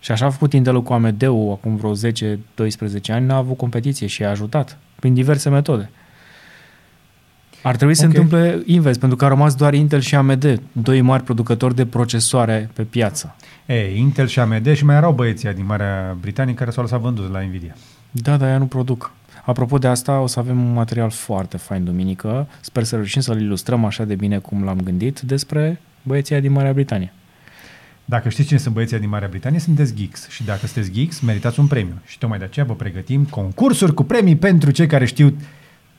[0.00, 4.24] Și așa a făcut Intel cu AMD-ul acum vreo 10-12 ani, n-a avut competiție și
[4.24, 5.90] a ajutat prin diverse metode.
[7.66, 8.12] Ar trebui să Ok.
[8.12, 11.86] se întâmple invers, pentru că au rămas doar Intel și AMD, doi mari producători de
[11.86, 13.36] procesoare pe piață.
[13.66, 17.30] E, Intel și AMD și mai erau băieții din Marea Britanie care s-au lăsat vânduți
[17.30, 17.74] la Nvidia.
[18.10, 19.12] Da, dar ea nu produc.
[19.44, 22.46] Apropo de asta, o să avem un material foarte fain duminică.
[22.60, 26.52] Sper să reușim să-l ilustrăm așa de bine cum l-am gândit despre băieții ăia din
[26.52, 27.12] Marea Britanie.
[28.04, 30.28] Dacă știți cine sunt băieții din Marea Britanie, sunteți geeks.
[30.28, 31.94] Și dacă sunteți geeks, meritați un premiu.
[32.04, 35.34] Și tocmai de aceea vă pregătim concursuri cu premii pentru cei care știu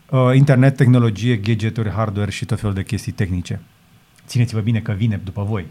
[0.09, 3.59] uh, internet, tehnologie, gadgeturi, hardware și tot felul de chestii tehnice.
[4.27, 5.65] Țineți-vă bine că vine după voi.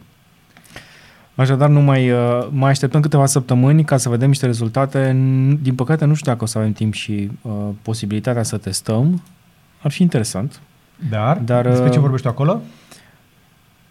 [1.34, 5.11] Așadar, nu mai, uh, mai așteptăm câteva săptămâni ca să vedem niște rezultate.
[5.11, 9.22] N- Din păcate, nu știu dacă o să avem timp și uh, posibilitatea să testăm.
[9.82, 10.61] Ar fi interesant.
[11.11, 12.61] Dar, Dar, Dar despre ce uh, vorbești tu acolo?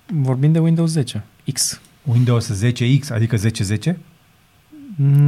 [0.05, 1.23] Vorbim de Windows 10
[1.53, 1.81] X.
[2.03, 3.97] Windows 10X, adică 1010?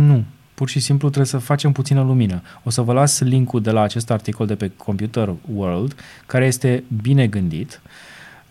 [0.07, 0.23] Nu.
[0.57, 2.41] Pur și simplu trebuie să facem puțină lumină.
[2.63, 5.95] O să vă las linkul de la acest articol de pe Computer World,
[6.25, 7.81] care este bine gândit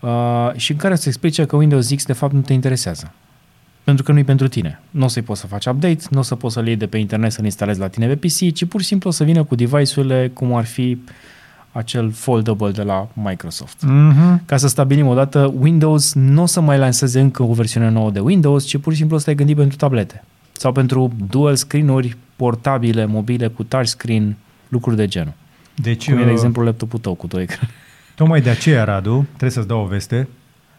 [0.01, 3.13] uh, și în care se explice că Windows X de fapt nu te interesează.
[3.85, 4.81] Pentru că nu e pentru tine.
[4.91, 6.99] Nu o să-i poți să faci update, nu o să poți să-l iei de pe
[6.99, 9.55] internet să-l instalezi la tine pe PC, ci pur și simplu o să vină cu
[9.55, 10.99] device-urile cum ar fi
[11.73, 13.85] acel foldable de la Microsoft.
[13.85, 14.45] Mm-hmm.
[14.45, 18.21] Ca să stabilim odată, Windows nu o să mai lanseze încă o versiune nouă de
[18.21, 20.25] Windows, ci pur și simplu o să te gândi pentru tablete.
[20.59, 24.37] Sau pentru dual screen-uri portabile, mobile, cu touchscreen,
[24.69, 25.33] lucruri de genul.
[25.75, 27.71] Deci, Cum e, de uh, exemplu, laptopul tău cu doi ecrane.
[28.15, 30.29] Tocmai de aceea, Radu, trebuie să-ți dau o veste,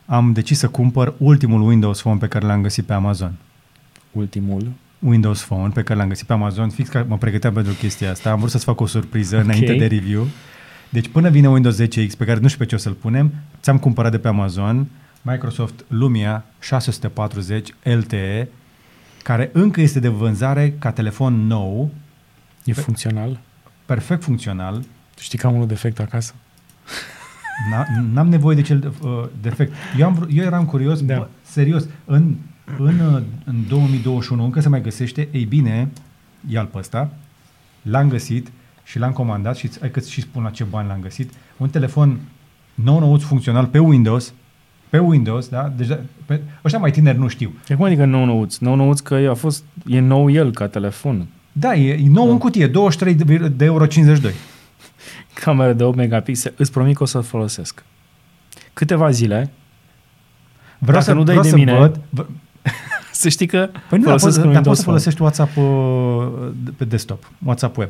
[0.06, 3.34] am decis să cumpăr ultimul Windows Phone pe care l-am găsit pe Amazon.
[4.12, 4.72] Ultimul.
[5.00, 8.32] Windows Phone pe care l-am găsit pe Amazon, fix că mă pregăteam pentru chestia asta,
[8.32, 9.44] am vrut să-ți fac o surpriză Ok.
[9.44, 10.28] înainte de review.
[10.90, 13.78] Deci până vine Windows 10X, pe care nu știu pe ce o să-l punem, ți-am
[13.78, 14.88] cumpărat de pe Amazon
[15.22, 18.50] Microsoft Lumia 640 LTE,
[19.28, 21.90] care încă este de vânzare ca telefon nou,
[22.66, 23.40] E funcțional.
[23.86, 24.84] perfect funcțional,
[25.20, 26.34] Știi că am unul defect acasă?
[27.72, 29.10] N- N-am nevoie de cel uh,
[29.42, 29.74] defect.
[29.98, 31.14] Eu, am, vr- eu eram curios, Da.
[31.14, 31.20] da.
[31.20, 32.36] bă, serios, în,
[32.78, 35.88] în, uh, în 2021 încă se mai găsește, ei bine,
[36.50, 37.10] ia-l pe ăsta,
[37.82, 38.52] l-am găsit
[38.84, 42.20] și l-am comandat și hai că și spun la ce bani l-am găsit, un telefon
[42.74, 44.34] nou nouț funcțional pe Windows,
[44.90, 45.72] pe Windows, da?
[45.76, 47.54] Deja, pe, ăștia mai tineri nu știu.
[47.68, 48.58] E cum adică nou nouț?
[48.58, 51.26] Nou nouț că a fost, e nou el ca telefon.
[51.52, 52.32] Da, e, e nou Da.
[52.32, 54.32] în cutie, 23 de, de euro 52.
[55.44, 56.54] Cameră de 8 megapixel.
[56.58, 57.84] Îți promit că o să-l folosesc.
[58.74, 59.50] Câteva zile,
[60.80, 62.26] Vreau Dacă să, nu dai vreau de să mine, văd, v-
[63.12, 64.98] să știi că Păi nu, dar folosesc poți, un dar Windows poți să Phone.
[64.98, 67.90] folosești WhatsApp uh, pe desktop, WhatsApp web.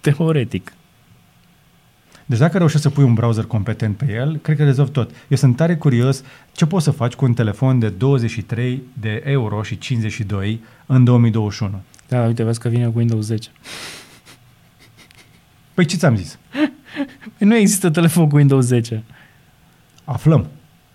[0.00, 0.72] Teoretic.
[2.28, 5.10] Deci dacă reușești să pui un browser competent pe el, cred că rezolvi tot.
[5.28, 6.22] Eu sunt tare curios
[6.52, 11.80] ce poți să faci cu un telefon de 23 de euro și 52 în 2021.
[12.08, 13.48] Da, uite, vezi că vine cu Windows 10.
[15.74, 16.38] Păi ce ți-am zis?
[17.38, 19.04] Păi nu există telefon cu Windows 10.
[20.04, 20.46] Aflăm.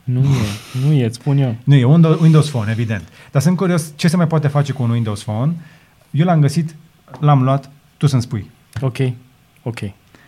[0.04, 1.56] Nu e, nu e, îți spun eu.
[1.64, 3.04] Nu, e un Windows- Windows Phone, evident.
[3.32, 5.54] Dar sunt curios ce se mai poate face cu un Windows Phone.
[6.12, 6.76] Eu l-am găsit,
[7.20, 8.50] l-am luat, tu să-mi spui.
[8.82, 8.98] Ok,
[9.64, 9.80] ok.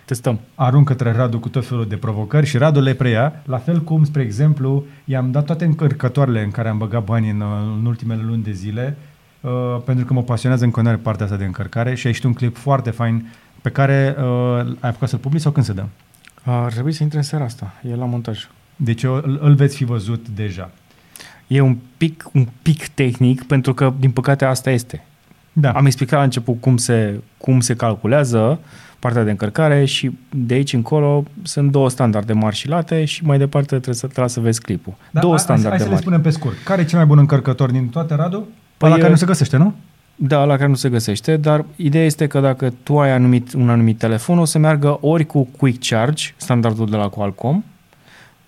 [0.05, 0.39] Testăm.
[0.55, 4.03] arunc către Radu cu tot felul de provocări și Radu le preia, la fel cum,
[4.03, 7.43] spre exemplu, i-am dat toate încărcătoarele în care am băgat bani în,
[7.77, 8.97] în ultimele luni de zile,
[9.41, 9.51] uh,
[9.85, 12.57] pentru că mă pasionează în continuare partea asta de încărcare și ai ieșit un clip
[12.57, 13.27] foarte fain
[13.61, 14.25] pe care uh,
[14.79, 15.89] ai apucat să-l publici sau când să dăm?
[16.43, 17.73] Ar trebui să intre în seara asta.
[17.89, 18.47] E la montaj.
[18.75, 20.71] Deci îl, îl veți fi văzut deja.
[21.47, 25.03] E un pic, un pic tehnic, pentru că, din păcate, asta este.
[25.53, 25.71] Da.
[25.71, 28.59] Am explicat la început cum se, cum se calculează
[29.05, 33.37] partea de încărcare și de aici încolo sunt două standarde mari și late și mai
[33.37, 34.93] departe trebuie să, trebuie să vezi clipul.
[35.11, 36.01] da, două hai- standarde Hai să le mari.
[36.01, 36.55] spunem pe scurt.
[36.63, 38.37] Care e cel mai bun încărcător din toate, Radu?
[38.37, 38.47] Păi
[38.77, 39.73] Păi la e- care nu se găsește, nu?
[40.15, 43.69] Da, la care nu se găsește, dar ideea este că dacă tu ai anumit, un
[43.69, 47.63] anumit telefon, o să meargă ori cu Quick Charge, standardul de la Qualcomm,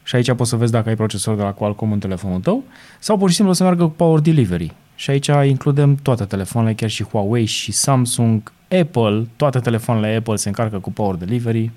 [0.04, 2.64] și aici poți să vezi dacă ai procesor de la Qualcomm în telefonul tău,
[3.00, 4.74] sau pur și simplu o să meargă cu Power Delivery.
[4.96, 8.52] Și aici includem toate telefoanele, chiar și Huawei și Samsung,
[8.82, 11.72] Apple, toate telefoanele Apple se încarcă cu Power Delivery.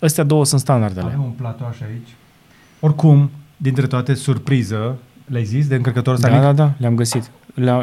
[0.00, 1.06] Astea două sunt standardele.
[1.06, 2.08] Avem un platou așa aici.
[2.80, 6.42] Oricum, dintre toate, surpriză, le-ai zis de încărcător ăsta Da, mic?
[6.42, 7.30] da, da, le-am găsit.
[7.54, 7.82] Le-am,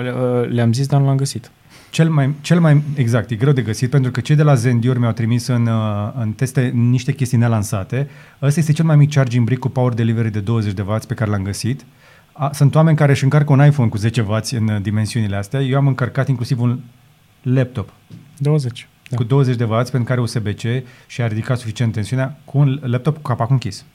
[0.50, 1.52] le-am zis, dar nu l-am găsit.
[1.90, 4.98] Cel mai, cel mai exact, e greu de găsit pentru că cei de la Zendior
[4.98, 8.10] mi-au trimis în, uh, în teste niște chestii nelansate.
[8.42, 11.14] Ăsta este cel mai mic charging brick cu power delivery de 20 de W pe
[11.14, 11.86] care l-am găsit.
[12.32, 15.62] A, sunt oameni care își încarcă un iPhone cu 10W în uh, dimensiunile astea.
[15.62, 16.80] Eu am încărcat inclusiv un
[17.42, 17.90] laptop
[18.42, 18.88] 20.
[19.10, 19.16] da.
[19.16, 20.62] cu 20 de W pentru care USB-C
[21.08, 23.86] și a ridicat suficient tensiunea cu un laptop cu capac închis.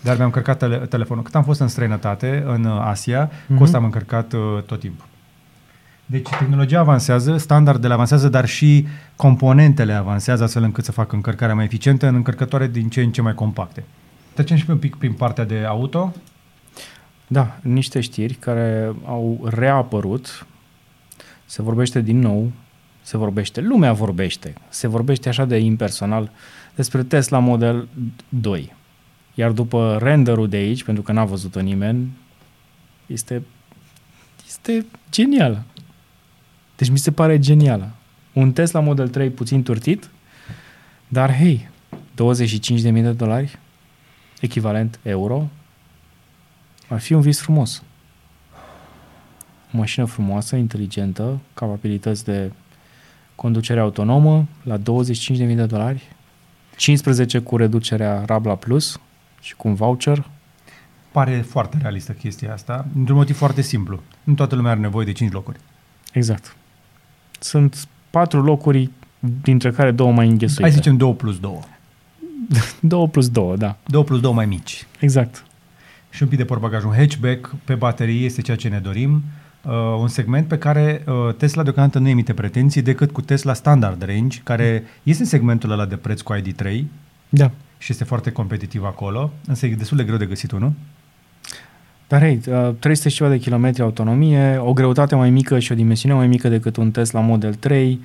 [0.00, 1.22] Dar mi-am încărcat tele- telefonul.
[1.22, 3.46] Cât am fost în străinătate, în uh, Asia, mm-hmm.
[3.46, 3.62] cu Mhm.
[3.62, 5.06] ăsta am încărcat uh, tot timpul.
[6.06, 8.86] Deci tehnologia avansează, standardele avansează, dar și
[9.16, 13.22] componentele avansează astfel încât să facă încărcarea mai eficientă în încărcătoare din ce în ce
[13.22, 13.84] mai compacte.
[14.34, 16.12] Trecem și un pic prin partea de auto.
[17.26, 20.46] Da, niște știri care au reapărut.
[21.44, 22.52] Se vorbește din nou,
[23.02, 26.30] se vorbește, lumea vorbește, se vorbește așa de impersonal
[26.74, 27.88] despre Tesla Model
[28.28, 28.74] 2.
[29.34, 32.10] Iar după renderul de aici, pentru că n-a văzut-o nimeni,
[33.06, 33.42] este,
[34.46, 35.64] este genială.
[36.76, 37.90] Deci mi se pare genială.
[38.32, 40.10] Un Tesla Model 3 puțin turtit,
[41.08, 43.58] dar hei, 25.000 de dolari,
[44.40, 45.48] echivalent euro,
[46.88, 47.82] ar fi un vis frumos.
[49.74, 52.52] O mașină frumoasă, inteligentă, capabilități de
[53.42, 54.82] conducere autonomă la 25.000
[55.54, 56.02] de dolari,
[56.76, 59.00] 15 cu reducerea Rabla Plus
[59.40, 60.24] și cu un voucher.
[61.12, 64.02] Pare foarte realistă chestia asta, într-un motiv foarte simplu.
[64.24, 65.58] Nu toată lumea are nevoie de 5 locuri.
[66.12, 66.56] Exact.
[67.38, 68.90] Sunt patru locuri,
[69.42, 70.62] dintre care două mai înghesuite.
[70.62, 71.58] Hai să zicem 2 plus 2.
[72.80, 73.76] 2 plus 2, da.
[73.86, 74.86] 2 plus 2 mai mici.
[75.00, 75.44] Exact.
[76.10, 76.84] și un pic de portbagaj.
[76.84, 79.22] Un hatchback pe baterie este ceea ce ne dorim.
[79.66, 84.04] Uh, un segment pe care uh, Tesla deocamdată nu emite pretenții decât cu Tesla Standard
[84.04, 86.82] Range, care este în segmentul ăla de preț cu ID3
[87.28, 87.50] Da.
[87.78, 90.72] și este foarte competitiv acolo, însă e destul de greu de găsit unul.
[92.08, 95.74] Dar hei, uh, 300 și ceva de kilometri autonomie, o greutate mai mică și o
[95.74, 98.00] dimensiune mai mică decât un Tesla Model 3.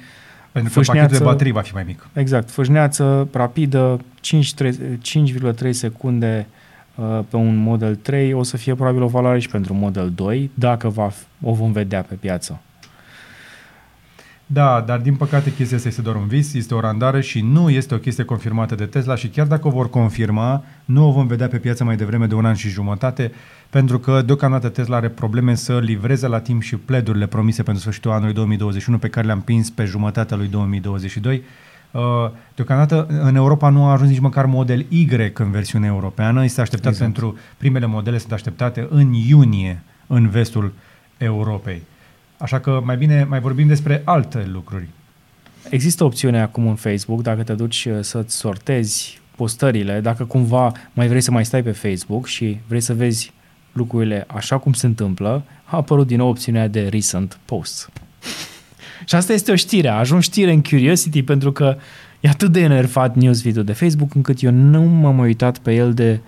[0.51, 2.07] Pentru că Fâșneață- pachetul de baterii va fi mai mic.
[2.13, 4.53] Exact, fâșneață rapidă, 5,
[5.01, 6.56] 5,3 secunde uh,
[7.29, 10.89] pe un Model 3, o să fie probabil o valoare și pentru Model 2, dacă
[10.89, 12.61] va, f- o vom vedea pe piață.
[14.49, 17.69] Da, dar din păcate chestia asta este doar un vis, este o randară și nu
[17.69, 21.27] este o chestie confirmată de Tesla și chiar dacă o vor confirma, nu o vom
[21.27, 23.31] vedea pe piață mai devreme de un an și jumătate,
[23.69, 28.11] pentru că deocamdată Tesla are probleme să livreze la timp și pledurile promise pentru sfârșitul
[28.11, 31.43] anului 2021 pe care le-am prins pe jumătatea lui 2022.
[31.91, 32.01] Uh,
[32.55, 36.43] Deocamdată în Europa nu a ajuns nici măcar model Y în versiune europeană.
[36.43, 37.11] Este așteptat Exact.
[37.11, 40.73] pentru primele modele sunt așteptate în iunie în vestul
[41.17, 41.81] Europei.
[42.37, 44.87] Așa că mai bine mai vorbim despre alte lucruri.
[45.69, 51.07] Există opțiune acum în Facebook, dacă te duci uh, să-ți sortezi postările, dacă cumva mai
[51.07, 53.33] vrei să mai stai pe Facebook și vrei să vezi
[53.71, 57.89] lucrurile așa cum se întâmplă, a apărut din nou opțiunea de Recent Posts.
[59.05, 61.77] Și asta este o știre, a ajuns știre în Curiosity pentru că
[62.19, 66.19] e atât de enervat newsfeed-ul de Facebook încât eu nu m-am uitat pe el de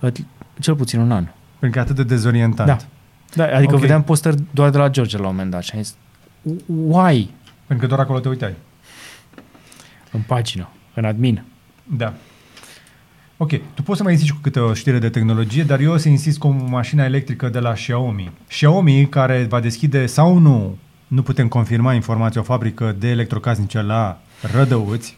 [0.00, 0.12] uh,
[0.60, 1.24] cel puțin un an.
[1.58, 2.68] Pentru că e atât de dezorientant.
[2.68, 2.76] Da.
[3.34, 3.68] Da, adică Ok.
[3.68, 3.80] okay.
[3.80, 5.94] vedeam postări doar de la George la un moment dat și am zis,
[6.66, 7.30] why?
[7.66, 8.54] Pentru că doar acolo te uitai.
[10.10, 11.44] În pagină, în admin.
[11.96, 12.14] Da.
[13.36, 15.96] Ok, tu poți să mai insisti cu câte o știre de tehnologie, dar eu o
[15.96, 18.32] să insist cu o mașină electrică de la Xiaomi.
[18.48, 20.78] Xiaomi care va deschide sau nu,
[21.12, 24.20] nu putem confirma informația, o fabrică de electrocasnice la
[24.52, 25.16] Rădăuți,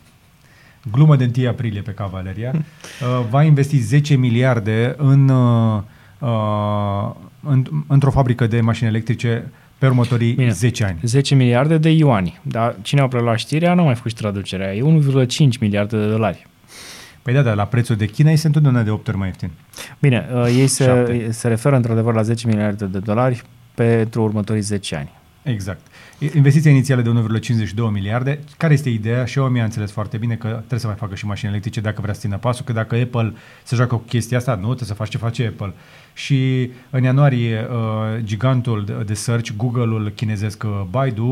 [0.90, 5.82] glumă de 1 aprilie pe Cavaleria, uh, va investi 10 miliarde în, uh,
[6.18, 7.10] uh,
[7.42, 10.50] în, într-o fabrică de mașini electrice pe următorii Bine.
[10.50, 10.98] 10 ani.
[11.02, 12.40] 10 miliarde de ioani.
[12.42, 14.74] Dar cine a preluat știrea nu mai făcut și traducerea.
[14.74, 16.46] E 1,5 miliarde de dolari.
[17.22, 19.50] Păi da, dar la prețul de China este întotdeauna de 8 ori mai ieftin.
[20.00, 21.30] Bine, uh, ei se, Șapte.
[21.30, 23.42] se referă într-adevăr la 10 miliarde de dolari
[23.74, 25.10] pentru următorii 10 ani.
[25.44, 25.86] Exact.
[26.34, 28.38] Investiția inițială de 1,52 miliarde.
[28.56, 29.24] Care este ideea?
[29.24, 32.14] Xiaomi a înțeles foarte bine că trebuie să mai facă și mașini electrice dacă vrea
[32.14, 33.32] să țină pasul, că dacă Apple
[33.62, 35.72] se joacă cu chestia asta, nu, trebuie să faci ce face Apple.
[36.14, 41.24] Și în ianuarie, uh, gigantul de- de search, Google-ul chinezesc uh, Baidu,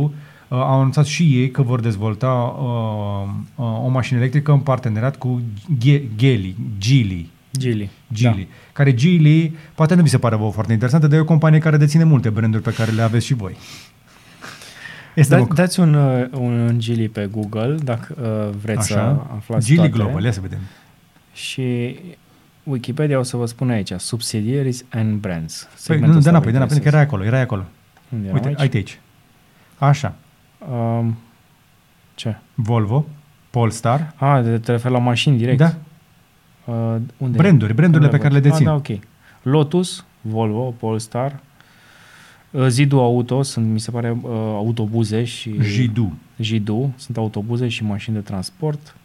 [0.48, 5.16] uh, au anunțat și ei că vor dezvolta uh, uh, o mașină electrică în parteneriat
[5.16, 5.40] cu
[5.78, 7.90] Ge- Geely, Geely, Gili.
[8.12, 8.54] Geely, da.
[8.72, 11.76] care Geely poate nu vi se pare vouă foarte interesantă, dar e o companie care
[11.76, 13.56] deține multe branduri pe care le aveți și voi.
[15.14, 18.14] Este Da, o- dați un, uh, un, un Gili pe Google dacă
[18.50, 19.26] uh, vreți să Așa.
[19.36, 19.92] aflați Geely toate.
[19.92, 20.58] Global, ia să vedem.
[21.32, 21.96] Și
[22.62, 25.62] Wikipedia o să vă spune aici, subsidiaries and brands.
[25.62, 26.96] Păi, Segmentul nu, nu, ăsta dă vă înapoi, dă înapoi, că interesează.
[26.96, 27.64] era acolo, era acolo.
[28.08, 28.60] Unde eram Uite, aici?
[28.60, 29.00] uite aici.
[29.78, 30.14] Așa,
[30.70, 31.16] Um,
[32.14, 32.36] ce?
[32.54, 33.06] Volvo,
[33.50, 35.58] Polestar, A, de, te referi la mașini direct.
[35.58, 35.74] da,
[36.64, 36.74] Uh,
[37.16, 38.50] unde Branduri, brandurile Unde pe care le văd?
[38.50, 38.68] dețin.
[38.68, 38.98] Ah, da, ok.
[39.42, 41.38] Lotus, Volvo, Polestar, uh,
[42.68, 45.57] Zidu Auto, sunt, mi se pare, uh, autobuze și...
[45.61, 46.12] Jidu.
[46.38, 48.96] Jidu, sunt autobuze și mașini de transport.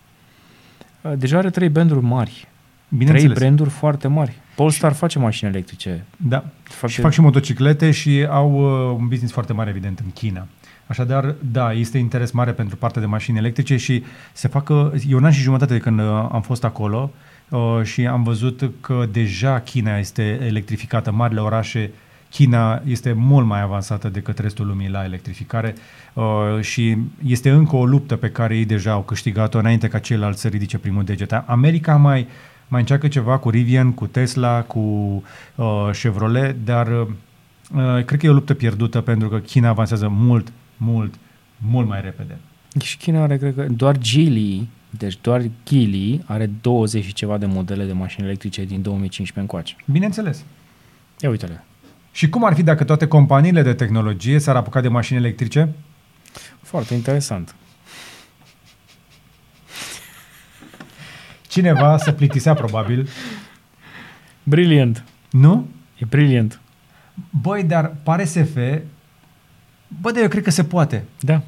[1.02, 2.32] Uh, deja are trei branduri mari.
[2.32, 3.38] Trei Bineînțeles.
[3.38, 4.36] branduri foarte mari.
[4.56, 6.06] Polestar face mașini electrice.
[6.18, 6.46] Da.
[6.64, 6.94] Face...
[6.94, 10.48] Și fac și motociclete și au uh, un business foarte mare, evident, în China.
[10.88, 15.26] Așadar, da, este interes mare pentru partea de mașini electrice și se facă, e un
[15.26, 17.12] an și jumătate de când uh, am fost acolo
[17.50, 21.92] uh, și am văzut că deja China este electrificată, marile orașe
[22.30, 25.76] China este mult mai avansată decât restul lumii la electrificare
[26.14, 26.24] uh,
[26.62, 30.48] și este încă o luptă pe care ei deja au câștigat-o înainte ca ceilalți să
[30.48, 31.32] ridice primul deget.
[31.32, 32.28] America mai,
[32.68, 34.80] mai încearcă ceva cu Rivian, cu Tesla, cu
[35.56, 40.52] uh, Chevrolet, dar uh, cred că e o luptă pierdută pentru că China avansează mult,
[40.78, 41.14] mult,
[41.58, 42.38] mult mai repede.
[42.82, 47.46] Și China are, cred că, doar Geely, deci doar Geely are 20 și ceva de
[47.46, 49.76] modele de mașini electrice din 2015 încoace.
[49.86, 50.44] Bineînțeles.
[51.20, 51.67] Ia uite-le.
[52.18, 55.70] Și cum ar fi dacă toate companiile de tehnologie s-ar apuca de mașini electrice?
[56.62, 57.56] Foarte interesant.
[61.48, 63.10] Cineva se plictisea probabil.
[64.44, 65.04] Brilliant.
[65.30, 65.68] Nu?
[65.98, 66.60] E brilliant.
[67.42, 68.56] Băi, dar pare SF.
[70.02, 71.04] Bă, dar eu cred că se poate.
[71.20, 71.42] Da.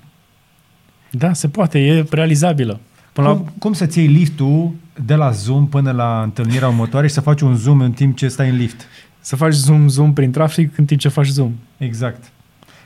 [1.11, 2.79] Da, se poate, e realizabilă.
[3.13, 3.51] Până Cum, la...
[3.59, 7.55] cum să-ți iei liftul de la Zoom până la întâlnirea următoare și să faci un
[7.55, 8.87] Zoom în timp ce stai în lift?
[9.19, 11.51] Să faci zoom, zoom prin trafic în timp ce faci zoom.
[11.77, 12.31] Exact.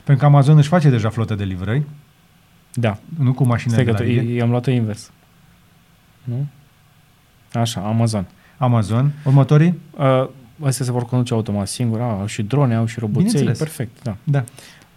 [0.03, 1.81] Pentru că Amazon își face deja flotă de livrări,
[2.73, 2.97] Da.
[3.19, 4.35] nu cu mașinile Stai de că la tu, ei.
[4.35, 5.11] i-am luat-o invers.
[6.23, 6.45] Nu?
[7.53, 8.25] Așa, Amazon.
[8.57, 9.11] Amazon.
[9.25, 9.79] Următorii?
[9.97, 10.27] Uh,
[10.65, 13.57] astea se vor conduce automat singur, au, au și drone, au și roboței, Bineînțeles.
[13.57, 14.15] perfect, da.
[14.23, 14.43] Da.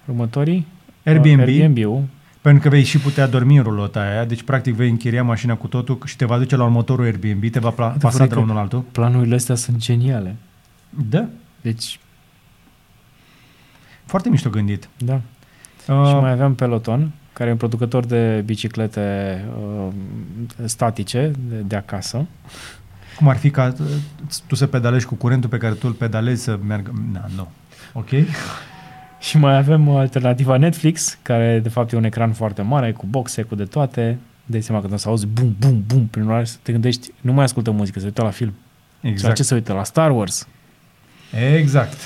[0.05, 0.67] Următorii?
[1.05, 1.39] Airbnb.
[1.41, 2.03] Uh, Airbnb-ul.
[2.41, 5.67] Pentru că vei și putea dormi în rulota aia, deci practic vei închiria mașina cu
[5.67, 8.35] totul și te va duce la următorul Airbnb, te va pla- pasa Adevărat de la
[8.35, 8.81] că- unul la altul.
[8.93, 10.37] Planurile astea sunt geniale.
[10.91, 11.29] Da.
[11.61, 12.01] Deci,
[14.05, 14.89] Foarte mișto gândit.
[14.99, 15.15] da.
[15.89, 19.89] Uh, Și mai aveam Peloton, care e un producător de biciclete uh,
[20.65, 22.27] statice de, de acasă.
[23.17, 23.87] Cum ar fi ca uh,
[24.47, 26.93] tu să pedalezi cu curentul pe care tu îl pedalezi să meargă...
[27.13, 27.49] Na, nu.
[27.93, 28.09] Ok?
[29.21, 33.07] Și mai avem uh, alternativa Netflix, care de fapt e un ecran foarte mare, cu
[33.07, 34.19] boxe, cu de toate.
[34.47, 37.11] Dai seama că când o să auzi bum, bum, bum prin oraș, să te gândești,
[37.21, 38.53] nu mai ascultă muzică, se uită la film.
[39.01, 39.01] Exact.
[39.01, 39.35] Și la Exact.
[39.37, 39.73] ce se uită?
[39.73, 40.49] La Star Wars.
[41.57, 41.97] Exact.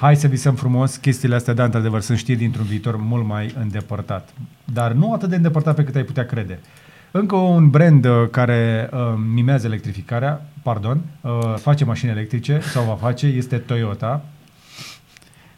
[0.00, 0.96] Hai să visăm frumos.
[0.96, 4.28] Chestiile astea, da, într-adevăr, sunt știri dintr-un viitor mult mai îndepărtat.
[4.64, 6.58] Dar nu atât de îndepărtat pe cât ai putea crede.
[7.10, 8.98] Încă un brand uh, care uh,
[9.32, 14.24] mimează electrificarea, pardon, uh, face mașini electrice sau va face, este Toyota.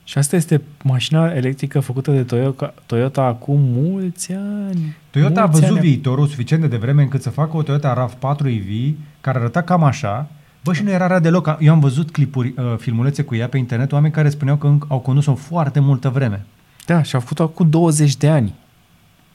[0.04, 4.96] Și asta este mașina electrică făcută de Toyota, Toyota acum mulți ani.
[5.10, 5.86] Toyota a mulți văzut ani.
[5.86, 10.30] viitorul suficient de devreme încât să facă o Toyota RAV4 EV care arăta cam așa.
[10.64, 11.56] Bă, și nu era rea deloc.
[11.60, 14.86] Eu am văzut clipuri, uh, filmulețe cu ea pe internet, oameni care spuneau că încă
[14.90, 16.44] au condus-o foarte multă vreme.
[16.86, 18.54] Da, și a făcut-o acum 20 de ani.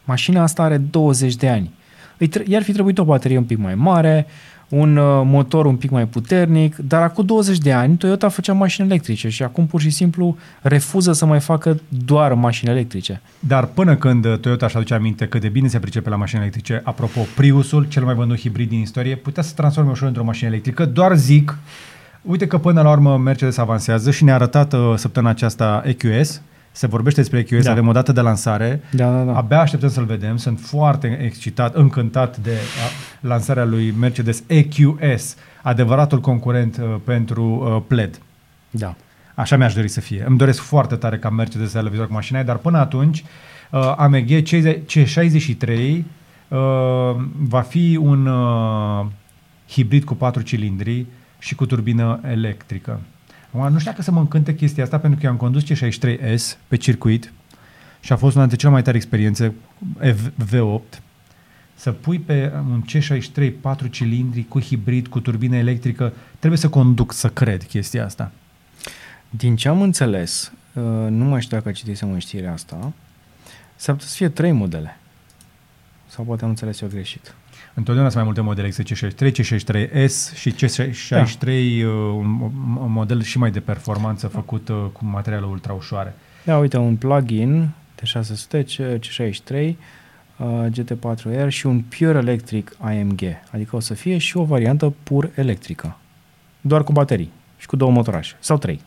[0.04, 1.74] Mașina asta are 20 de ani.
[2.18, 4.26] Îi tre- i-ar fi trebuit o baterie un pic mai mare,
[4.70, 8.88] un uh, motor un pic mai puternic, dar acum 20 de ani Toyota făcea mașini
[8.88, 13.22] electrice și acum pur și simplu refuză să mai facă doar mașini electrice.
[13.40, 16.42] Dar până când uh, Toyota își aduce aminte cât de bine se pricepe la mașini
[16.42, 20.24] electrice, apropo, Priusul, cel mai vândut hibrid din istorie, putea să se transforme ușor într-o
[20.24, 20.86] mașină electrică.
[20.86, 21.58] Doar zic,
[22.22, 26.42] uite că până la urmă Mercedes avansează și ne-a arătat uh, săptămâna aceasta EQS,
[26.72, 27.62] se vorbește despre EQS, Da.
[27.62, 27.72] da.
[27.72, 29.38] avem o dată de lansare, Da, da, da.
[29.38, 30.38] Abia așteptăm să-l vedem.
[30.38, 37.84] Sunt foarte excitat, încântat de a, lansarea lui Mercedes EQS, adevăratul concurent uh, pentru uh,
[37.88, 38.20] PLED.
[38.70, 38.96] da.
[39.38, 40.24] Așa mi-aș dori să fie.
[40.28, 43.24] Îmi doresc foarte tare ca Mercedes să aibă viitor cu mașina aia, dar până atunci
[43.72, 44.30] uh, AMG
[44.86, 45.70] C63
[46.48, 46.60] uh,
[47.38, 49.06] va fi un uh,
[49.70, 51.06] hibrid cu 4 cilindri
[51.40, 53.00] și cu turbină electrică.
[53.48, 56.58] Acum, nu știu dacă să mă încânte chestia asta, pentru că eu am condus C63S
[56.68, 57.34] pe circuit
[58.00, 59.54] și a fost una dintre cele mai tari experiențe
[60.50, 61.00] V8
[61.78, 67.14] să pui pe un C63 4 cilindri cu hibrid, cu turbină electrică, trebuie să conduc
[67.14, 68.32] să cred chestia asta.
[69.30, 72.94] Din ce am înțeles, uh, nu mai știu dacă citisem în știrea asta,
[73.76, 74.98] s-ar putea să fie trei modele.
[76.08, 77.36] Sau poate am înțeles eu greșit.
[77.74, 81.90] Întotdeauna sunt mai multe modele C63, C63S și C63, da.
[81.90, 82.40] un,
[82.78, 86.16] un model și mai de performanță făcut uh, cu materiale ultra ușoare.
[86.44, 89.76] Da, uite, un plug-in de 600, C- C63, uh,
[90.70, 93.22] GT4R și un Pure Electric AMG.
[93.52, 95.98] Adică o să fie și o variantă pur electrică.
[96.62, 98.36] Doar cu baterii și cu două motorașe.
[98.40, 98.82] Sau trei.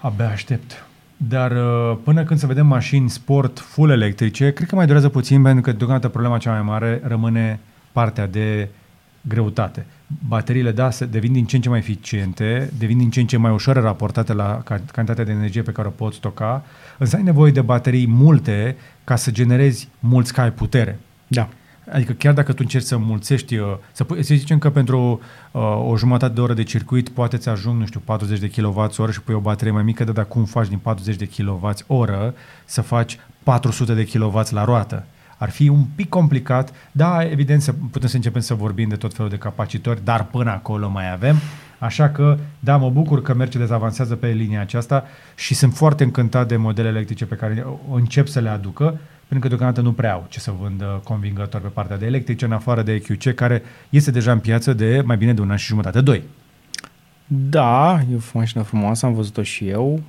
[0.00, 0.86] Abia aștept.
[1.16, 5.42] Dar uh, până când să vedem mașini sport full electrice, cred că mai durează puțin
[5.42, 7.60] pentru că deocamdată problema cea mai mare rămâne
[7.92, 8.68] partea de
[9.28, 9.86] greutate.
[10.28, 13.36] Bateriile, da, se devin din ce în ce mai eficiente, devin din ce în ce
[13.36, 16.64] mai ușoare raportate la ca- cantitatea de energie pe care o poți stoca,
[16.98, 20.98] însă ai nevoie de baterii multe ca să generezi mulți cai putere.
[21.26, 21.48] Da.
[21.92, 25.20] Adică chiar dacă tu încerci să mulțești, uh, să, pu- să zicem că pentru
[25.50, 29.10] uh, o jumătate de oră de circuit poate ți ajung, nu știu, 40 de kWh
[29.10, 32.10] și pui o baterie mai mică, dar cum faci din 40 de kWh
[32.64, 35.06] să faci 400 de kW la roată?
[35.42, 39.14] Ar fi un pic complicat, da, evident să putem să începem să vorbim de tot
[39.14, 41.36] felul de capacitori, dar până acolo mai avem.
[41.78, 46.48] Așa că, da, mă bucur că Mercedes avansează pe linia aceasta și sunt foarte încântat
[46.48, 48.84] de modele electrice pe care o încep să le aducă,
[49.28, 52.52] pentru că deocamdată nu prea au ce să vândă convingător pe partea de electrice, în
[52.52, 55.66] afară de EQC, care este deja în piață de mai bine de un an și
[55.66, 56.22] jumătate, doi.
[57.26, 60.02] Da, e o mașină frumoasă, am văzut-o și eu,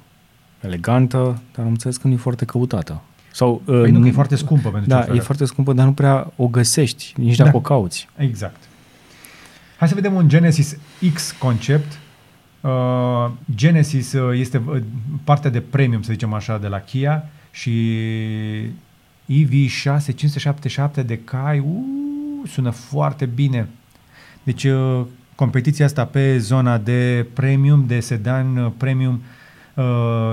[0.59, 3.01] elegantă, dar am înțeles că nu e foarte căutată.
[3.35, 5.15] Sau, Păi nu, că e foarte scumpă pentru ce Da, oferă.
[5.15, 7.43] e foarte scumpă, dar nu prea o găsești, nici Da.
[7.43, 8.07] dacă o cauți.
[8.17, 8.55] Exact.
[9.77, 10.77] Hai să vedem un Genesis
[11.13, 11.99] X concept.
[12.61, 14.81] Uh, Genesis uh, este uh,
[15.23, 17.71] partea de premium, să zicem așa, de la Kia și
[19.29, 23.67] EV6 577 de cai, uh, sună foarte bine.
[24.43, 25.01] Deci uh,
[25.35, 29.21] competiția asta pe zona de premium, de sedan uh, premium
[29.73, 29.83] uh,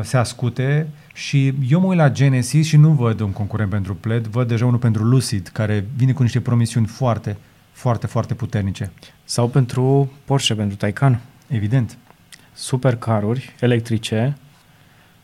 [0.02, 0.88] se ascute
[1.20, 4.66] și eu mă uit la Genesis și nu văd un concurent pentru Pled, văd deja
[4.66, 7.36] unul pentru Lucid, care vine cu niște promisiuni foarte,
[7.72, 8.90] foarte, foarte puternice.
[9.24, 11.20] Sau pentru Porsche, pentru Taycan.
[11.48, 11.98] Evident.
[12.52, 14.36] Supercaruri electrice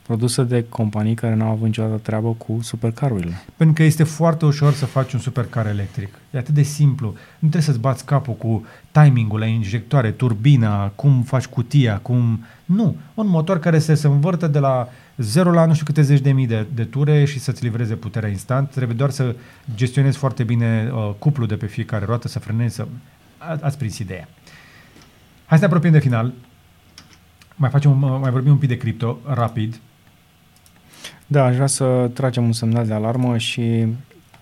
[0.02, 3.42] produse de companii care n-au avut niciodată treabă cu supercarurile.
[3.56, 6.18] Pentru că este foarte ușor să faci un supercar electric.
[6.30, 7.06] E atât de simplu.
[7.06, 12.44] Nu trebuie să-ți bați capul cu timingul la injectoare, turbina, cum faci cutia, cum...
[12.64, 12.96] Nu.
[13.14, 16.32] Un motor care se, se învârte de la 0 la nu știu câte zeci de
[16.32, 18.70] mii de, de ture și să-ți livreze puterea instant.
[18.70, 19.34] Trebuie doar să
[19.74, 22.86] gestionezi foarte bine uh, cuplul de pe fiecare roată, să frenezi, să...
[23.38, 24.28] A, ați prins ideea.
[25.46, 26.32] Hai să ne apropiem de final.
[27.54, 29.80] Mai, facem, un- mai vorbim un pic de cripto, rapid.
[31.26, 33.86] Da, aș vrea să tragem un semnal de alarmă și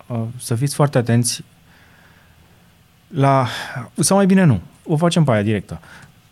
[0.07, 1.43] uh, să fiți foarte atenți
[3.07, 3.47] la...
[3.99, 5.79] Sau mai bine nu, o facem pe aia directă.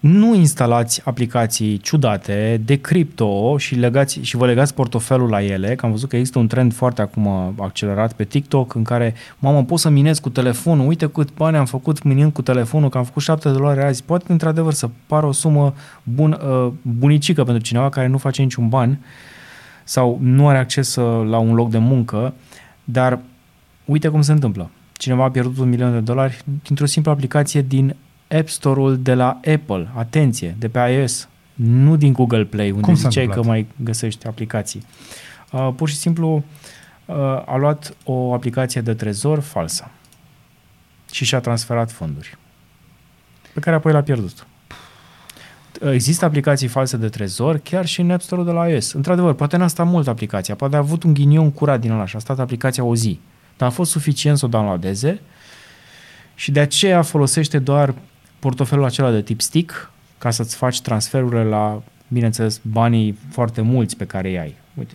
[0.04, 5.86] Nu instalați aplicații ciudate de cripto și, legați, și vă legați portofelul la ele, că
[5.86, 7.28] am văzut că există un trend foarte acum
[7.60, 11.66] accelerat pe TikTok în care, mamă, pot să minez cu telefonul, uite cât bani am
[11.66, 14.04] făcut minând cu telefonul, că am făcut 7 dolari azi.
[14.04, 15.74] Poate într-adevăr să pară o sumă
[16.04, 19.00] bun, uh, bunicică pentru cineva care nu face niciun ban,
[19.84, 22.34] sau nu are acces uh, la un loc de muncă,
[22.84, 23.20] dar
[23.86, 24.70] uite cum se întâmplă.
[24.94, 27.96] Cineva a pierdut un milion de dolari dintr-o simplă aplicație din
[28.38, 32.96] App Store-ul de la Apple, atenție, de pe iOS, nu din Google Play, unde Cum
[32.96, 33.56] s-a ziceai că întâmplat?
[33.56, 34.84] mai găsești aplicații.
[35.52, 36.44] Uh, pur și simplu
[37.06, 37.16] uh,
[37.46, 39.92] a luat o aplicație de trezor falsă
[41.12, 42.38] și și-a transferat fonduri,
[43.54, 44.48] pe care apoi l-a pierdut.
[45.92, 48.92] Există aplicații false de trezor chiar și în App Store-ul de la iOS.
[48.94, 52.16] Într-adevăr, poate n-a stat mult aplicația, poate a avut un ghinion curat din ăla și
[52.16, 53.20] a stat aplicația o zi.
[53.58, 55.22] Dar a fost suficient să o downloadeze
[56.36, 57.94] și de aceea folosește doar
[58.44, 64.06] portofelul acela de tip stick ca să-ți faci transferurile la, bineînțeles, banii foarte mulți pe
[64.06, 64.56] care îi ai.
[64.74, 64.94] Uite,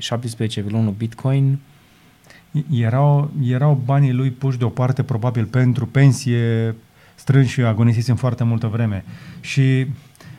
[0.91, 1.59] 17,1 Bitcoin,
[2.71, 6.75] Erau, erau banii lui puși deoparte probabil pentru pensie
[7.15, 9.05] strânși și agonisisem foarte multă vreme.
[9.41, 9.87] Și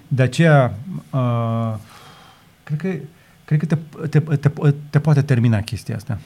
[0.07, 0.74] de aceea
[1.10, 1.76] uh,
[2.64, 2.93] cred că,
[3.45, 4.51] cred că te, te, te,
[4.89, 6.20] te poate termina chestia asta.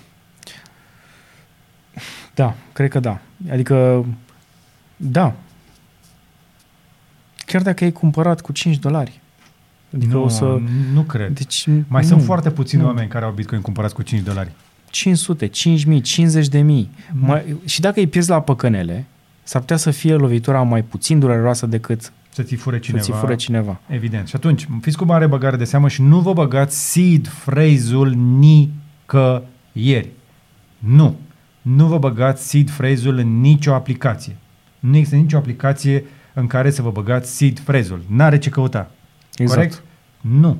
[2.36, 3.20] Da, cred că da.
[3.52, 4.06] Adică,
[4.98, 5.36] da.
[7.54, 9.22] Chiar dacă ai cumpărat cu 5 dolari.
[9.96, 10.60] Adică nu, o să...
[10.94, 11.34] nu cred.
[11.34, 12.88] Deci, Mai nu, sunt foarte puțini nu.
[12.88, 14.52] oameni care au Bitcoin cumpărați cu 5 dolari.
[14.90, 16.90] 500, 5000, 50 de mii.
[17.12, 17.28] Mm.
[17.28, 19.06] Mai, și dacă îi pierzi la păcănele,
[19.44, 23.04] s-ar putea să fie lovitura mai puțin dureroasă decât Să ți fure cineva.
[23.04, 23.80] să ți fură cineva.
[23.88, 24.28] Evident.
[24.28, 30.10] Și atunci, fiți cu mare băgare de seamă și nu vă băgați seed phrase-ul nicăieri.
[30.78, 31.16] Nu.
[31.62, 34.36] Nu vă băgați seed phrase-ul în nicio aplicație.
[34.80, 36.04] Nu există nicio aplicație
[36.34, 38.02] în care să vă băgați seed phrase-ul.
[38.08, 38.92] N-are ce căuta.
[39.36, 39.60] Exact.
[39.60, 39.84] Corect?
[40.22, 40.58] Nu.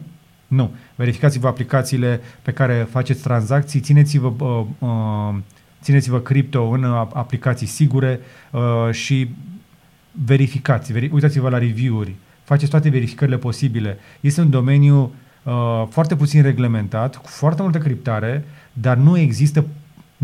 [0.48, 0.72] Nu.
[0.96, 5.36] Verificați-vă aplicațiile pe care faceți tranzacții, țineți-vă, uh, uh,
[5.82, 8.20] țineți-vă cripto în uh, aplicații sigure
[8.52, 9.30] uh, și
[10.12, 13.98] verificați, veri, uitați-vă la review-uri, faceți toate verificările posibile.
[14.20, 15.14] Este un domeniu
[15.44, 19.66] uh, foarte puțin reglementat, cu foarte multă criptare, dar nu există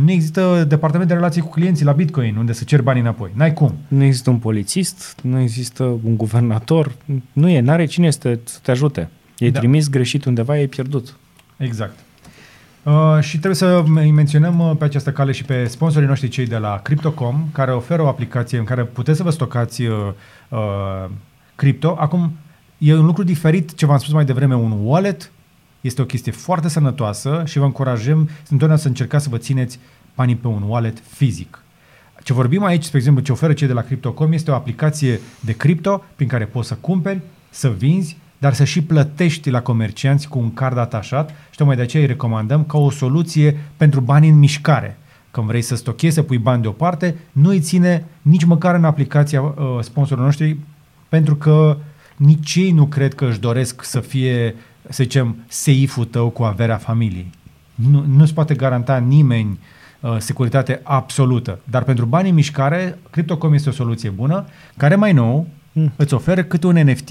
[0.04, 3.32] nu există departament de relații cu clienții la Bitcoin unde să cer banii înapoi.
[3.34, 3.78] N-ai cum.
[3.88, 6.95] Nu există un polițist, nu există un guvernator,
[7.34, 9.10] nu e, n-are cine să te, să te ajute.
[9.38, 9.60] E Da.
[9.60, 11.18] trimis greșit undeva, e pierdut.
[11.58, 12.00] Exact.
[12.84, 16.47] Uh, și trebuie să îi menționăm uh, pe această cale și pe sponsorii noștri cei
[16.47, 19.95] de la Crypto.com, care oferă o aplicație în care puteți să vă stocați uh,
[20.50, 21.10] uh,
[21.56, 21.95] cripto.
[22.00, 22.32] Acum,
[22.78, 25.32] e un lucru diferit ce v-am spus mai devreme, un wallet
[25.82, 29.80] este o chestie foarte sănătoasă și vă încurajăm întotdeauna să încercați să vă țineți
[30.15, 31.63] banii pe un wallet fizic.
[32.23, 35.51] Ce vorbim aici, spre exemplu, ce oferă cei de la Crypto.com este o aplicație de
[35.51, 40.39] cripto prin care poți să cumperi, să vinzi, dar să și plătești la comercianți cu
[40.39, 44.38] un card atașat și tocmai de aceea îi recomandăm ca o soluție pentru bani în
[44.38, 44.97] mișcare.
[45.32, 49.41] Când vrei să stochezi, să pui bani deoparte, nu îi ține nici măcar în aplicația
[49.41, 50.57] uh, sponsorilor noștri,
[51.09, 51.77] pentru că
[52.15, 54.55] nici ei nu cred că își doresc să fie,
[54.89, 57.29] să zicem, seiful tău cu averea familiei.
[57.75, 59.59] Nu, nu-ți poate garanta nimeni
[59.99, 61.59] uh, securitate absolută.
[61.63, 64.45] Dar pentru banii în mișcare, Crypto.com este o soluție bună,
[64.77, 65.91] care mai nou Mm.
[65.95, 67.09] îți oferă câte un NFT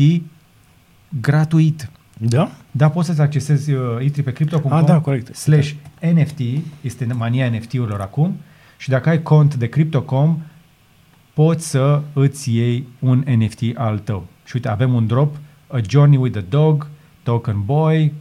[1.20, 1.90] gratuit.
[2.18, 2.50] Da?
[2.70, 5.36] Da, poți să-ți accesezi, uh, intri pe crypto.com Ah, da, corect.
[5.36, 5.72] slash
[6.14, 6.38] NFT,
[6.80, 8.36] este mania NFT-urilor acum,
[8.76, 10.38] și dacă ai cont de Crypto.com,
[11.34, 14.26] poți să îți iei un NFT al tău.
[14.44, 15.36] Și uite, avem un drop,
[15.68, 16.86] A Journey with the Dog,
[17.28, 18.12] Token Boy,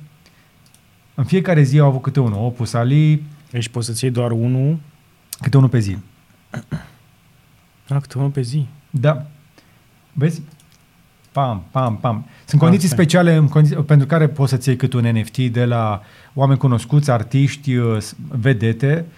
[1.15, 4.77] în fiecare zi au avut câte unul, Opus Ali, Deci poți să-ți iei doar unul,
[5.41, 5.97] câte unul pe zi.
[7.89, 8.65] ah, câte unul pe zi.
[8.89, 9.25] Da.
[10.13, 10.41] Vezi?
[11.31, 12.25] Pam, pam, pam.
[12.45, 13.03] Sunt condiții Asta e.
[13.03, 16.01] speciale în condiții, pentru care poți să-ți iei cât un NFT de la
[16.33, 19.13] oameni cunoscuți, artiști, uh, s- vedete uh,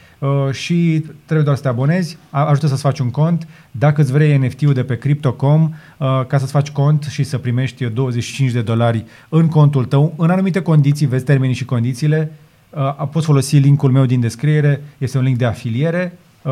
[0.52, 3.48] și trebuie doar să te abonezi, a- ajută să-ți faci un cont.
[3.72, 5.62] Dacă îți vrei NFT-ul de pe Crypto.com,
[5.98, 10.30] uh, ca să-ți faci cont și să primești 25 de dolari în contul tău, în
[10.30, 12.32] anumite condiții, vezi termenii și condițiile,
[12.70, 16.52] uh, poți folosi linkul meu din descriere, este un link de afiliere, uh,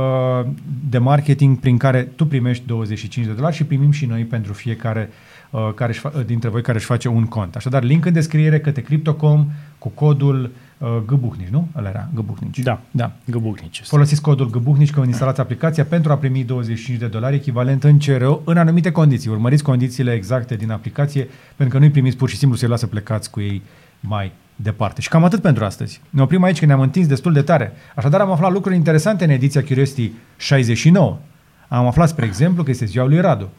[0.89, 5.09] de marketing prin care tu primești 25 de dolari și primim și noi pentru fiecare
[5.49, 7.55] uh, care își fa- dintre voi care își face un cont.
[7.55, 9.47] Așadar, link în descriere către Crypto.com
[9.78, 10.49] cu codul uh,
[11.05, 11.67] Găbuhnici, nu?
[11.78, 12.59] Ăla era Găbuhnici.
[12.59, 12.80] Da.
[12.91, 13.11] da.
[13.25, 13.82] Găbucnici.
[13.86, 18.41] Folosiți codul Găbuhnici când instalați aplicația pentru a primi 25 de dolari echivalent în CRO
[18.43, 19.30] în anumite condiții.
[19.30, 23.30] Urmăriți condițiile exacte din aplicație pentru că nu-i primiți pur și simplu să-i lasă plecați
[23.30, 23.61] cu ei
[23.99, 25.01] mai departe.
[25.01, 26.01] Și cam atât pentru astăzi.
[26.09, 27.71] Ne oprim aici că ne-am întins destul de tare.
[27.95, 31.17] Așadar am aflat lucruri interesante în ediția Curiosity 69.
[31.67, 33.49] Am aflat, spre exemplu, că este ziua lui Radu.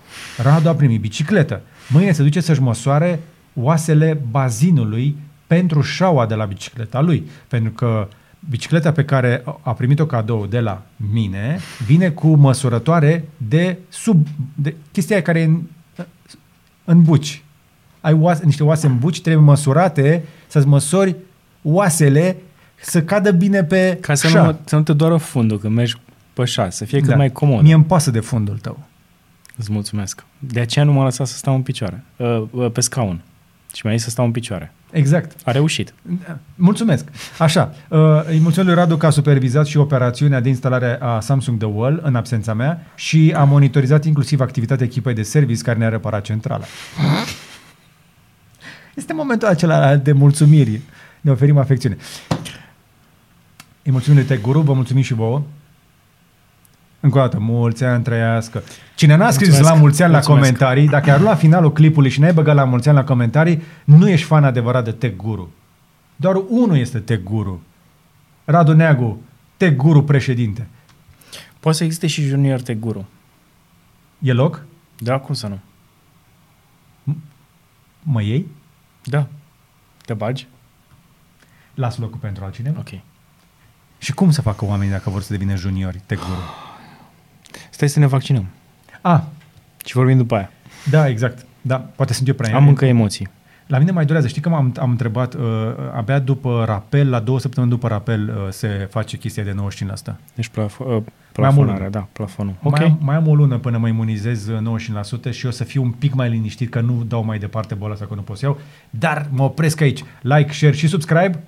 [0.43, 1.61] Radu a primit bicicletă.
[1.89, 3.21] Mâine se duce să-și măsoare
[3.55, 5.17] oasele bazinului
[5.49, 7.29] pentru șaua de la bicicleta lui.
[7.49, 8.09] Pentru că
[8.49, 10.83] bicicleta pe care a primit-o cadou de la
[11.13, 14.27] mine vine cu măsurătoare de sub...
[14.55, 15.61] De chestia aia care e în,
[16.85, 17.43] în buci.
[18.01, 21.17] Ai oase, niște oase în buci, trebuie măsurate să-ți măsori
[21.63, 22.37] oasele
[22.81, 24.43] să cadă bine pe Ca să șa.
[24.43, 25.95] nu, să nu te doară fundul când mergi
[26.33, 27.17] pe șa, să fie cât Da.
[27.17, 27.63] mai comod.
[27.63, 28.79] Mie îmi pasă de fundul tău.
[29.57, 30.25] Îți mulțumesc.
[30.39, 33.21] De aceea nu m-a lăsat să stau în picioare, uh, uh, pe scaun.
[33.79, 34.73] Și mi-a zis să stau în picioare.
[34.91, 35.41] Exact.
[35.45, 35.95] A reușit.
[36.55, 37.09] Mulțumesc.
[37.39, 41.59] Așa, uh, îi mulțumesc lui Radu că a supervizat și operațiunea de instalare a Samsung
[41.59, 45.89] The Wall în absența mea și a monitorizat inclusiv activitatea echipei de service care ne-a
[45.89, 46.65] reparat centrala.
[48.95, 50.81] Este momentul acela de mulțumiri.
[51.21, 51.97] Ne oferim afecțiune.
[53.83, 55.43] Îi mulțumim lui Tech Guru, vă mulțumim și vouă.
[57.01, 58.63] Încă o dată, mulți ani trăiască.
[58.95, 59.75] Cine n-a scris Mulțumesc.
[59.75, 60.45] la mulți ani la Mulțumesc.
[60.47, 64.09] comentarii, dacă ai la finalul clipului și n-ai băgat la mulți ani la comentarii, nu
[64.09, 65.51] ești fan adevărat de Tech Guru.
[66.17, 67.63] Doar unul este Tech Guru.
[68.45, 69.23] Radu Neagu,
[69.57, 70.67] Tech Guru președinte.
[71.61, 73.07] Poate să existe și junior te guru.
[74.19, 74.65] E loc?
[74.99, 75.59] Da, cum să nu?
[78.03, 78.47] Mă iei?
[79.05, 79.27] Da.
[80.05, 80.47] Te bagi?
[81.75, 82.79] Las locul pentru altcineva.
[82.79, 83.01] Ok.
[83.99, 86.41] Și cum să facă oamenii dacă vor să devină juniori Tech Guru?
[87.71, 88.47] Stai să ne vaccinăm.
[89.01, 89.21] Ah,
[89.85, 90.51] Și vorbim după aia.
[90.91, 91.47] da, exact.
[91.61, 93.29] Da, poate sunt eu prea Am încă emoții.
[93.67, 94.29] La mine mai durează.
[94.29, 95.41] Știi că m-am am întrebat, uh,
[95.97, 100.17] abia după rapel, la două săptămâni după rapel, uh, se face chestia de 95%.
[100.35, 101.89] Deci plaf- uh, Mai am o plafonarea, lună.
[101.91, 102.55] da, plafonul.
[102.63, 102.79] Ok.
[102.79, 104.59] Mai, am, mai am o lună până mă imunizez uh,
[105.29, 107.93] 95% și o să fiu un pic mai liniștit că nu dau mai departe boala
[107.95, 108.59] asta că nu pot să iau.
[108.91, 110.05] Dar mă opresc aici.
[110.21, 111.39] Like, share și subscribe.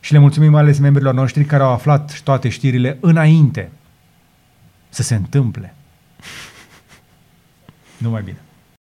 [0.00, 3.70] Și le mulțumim mai ales membrilor noștri care au aflat toate știrile înainte
[4.96, 5.74] să se întâmple.
[7.98, 8.38] Numai bine.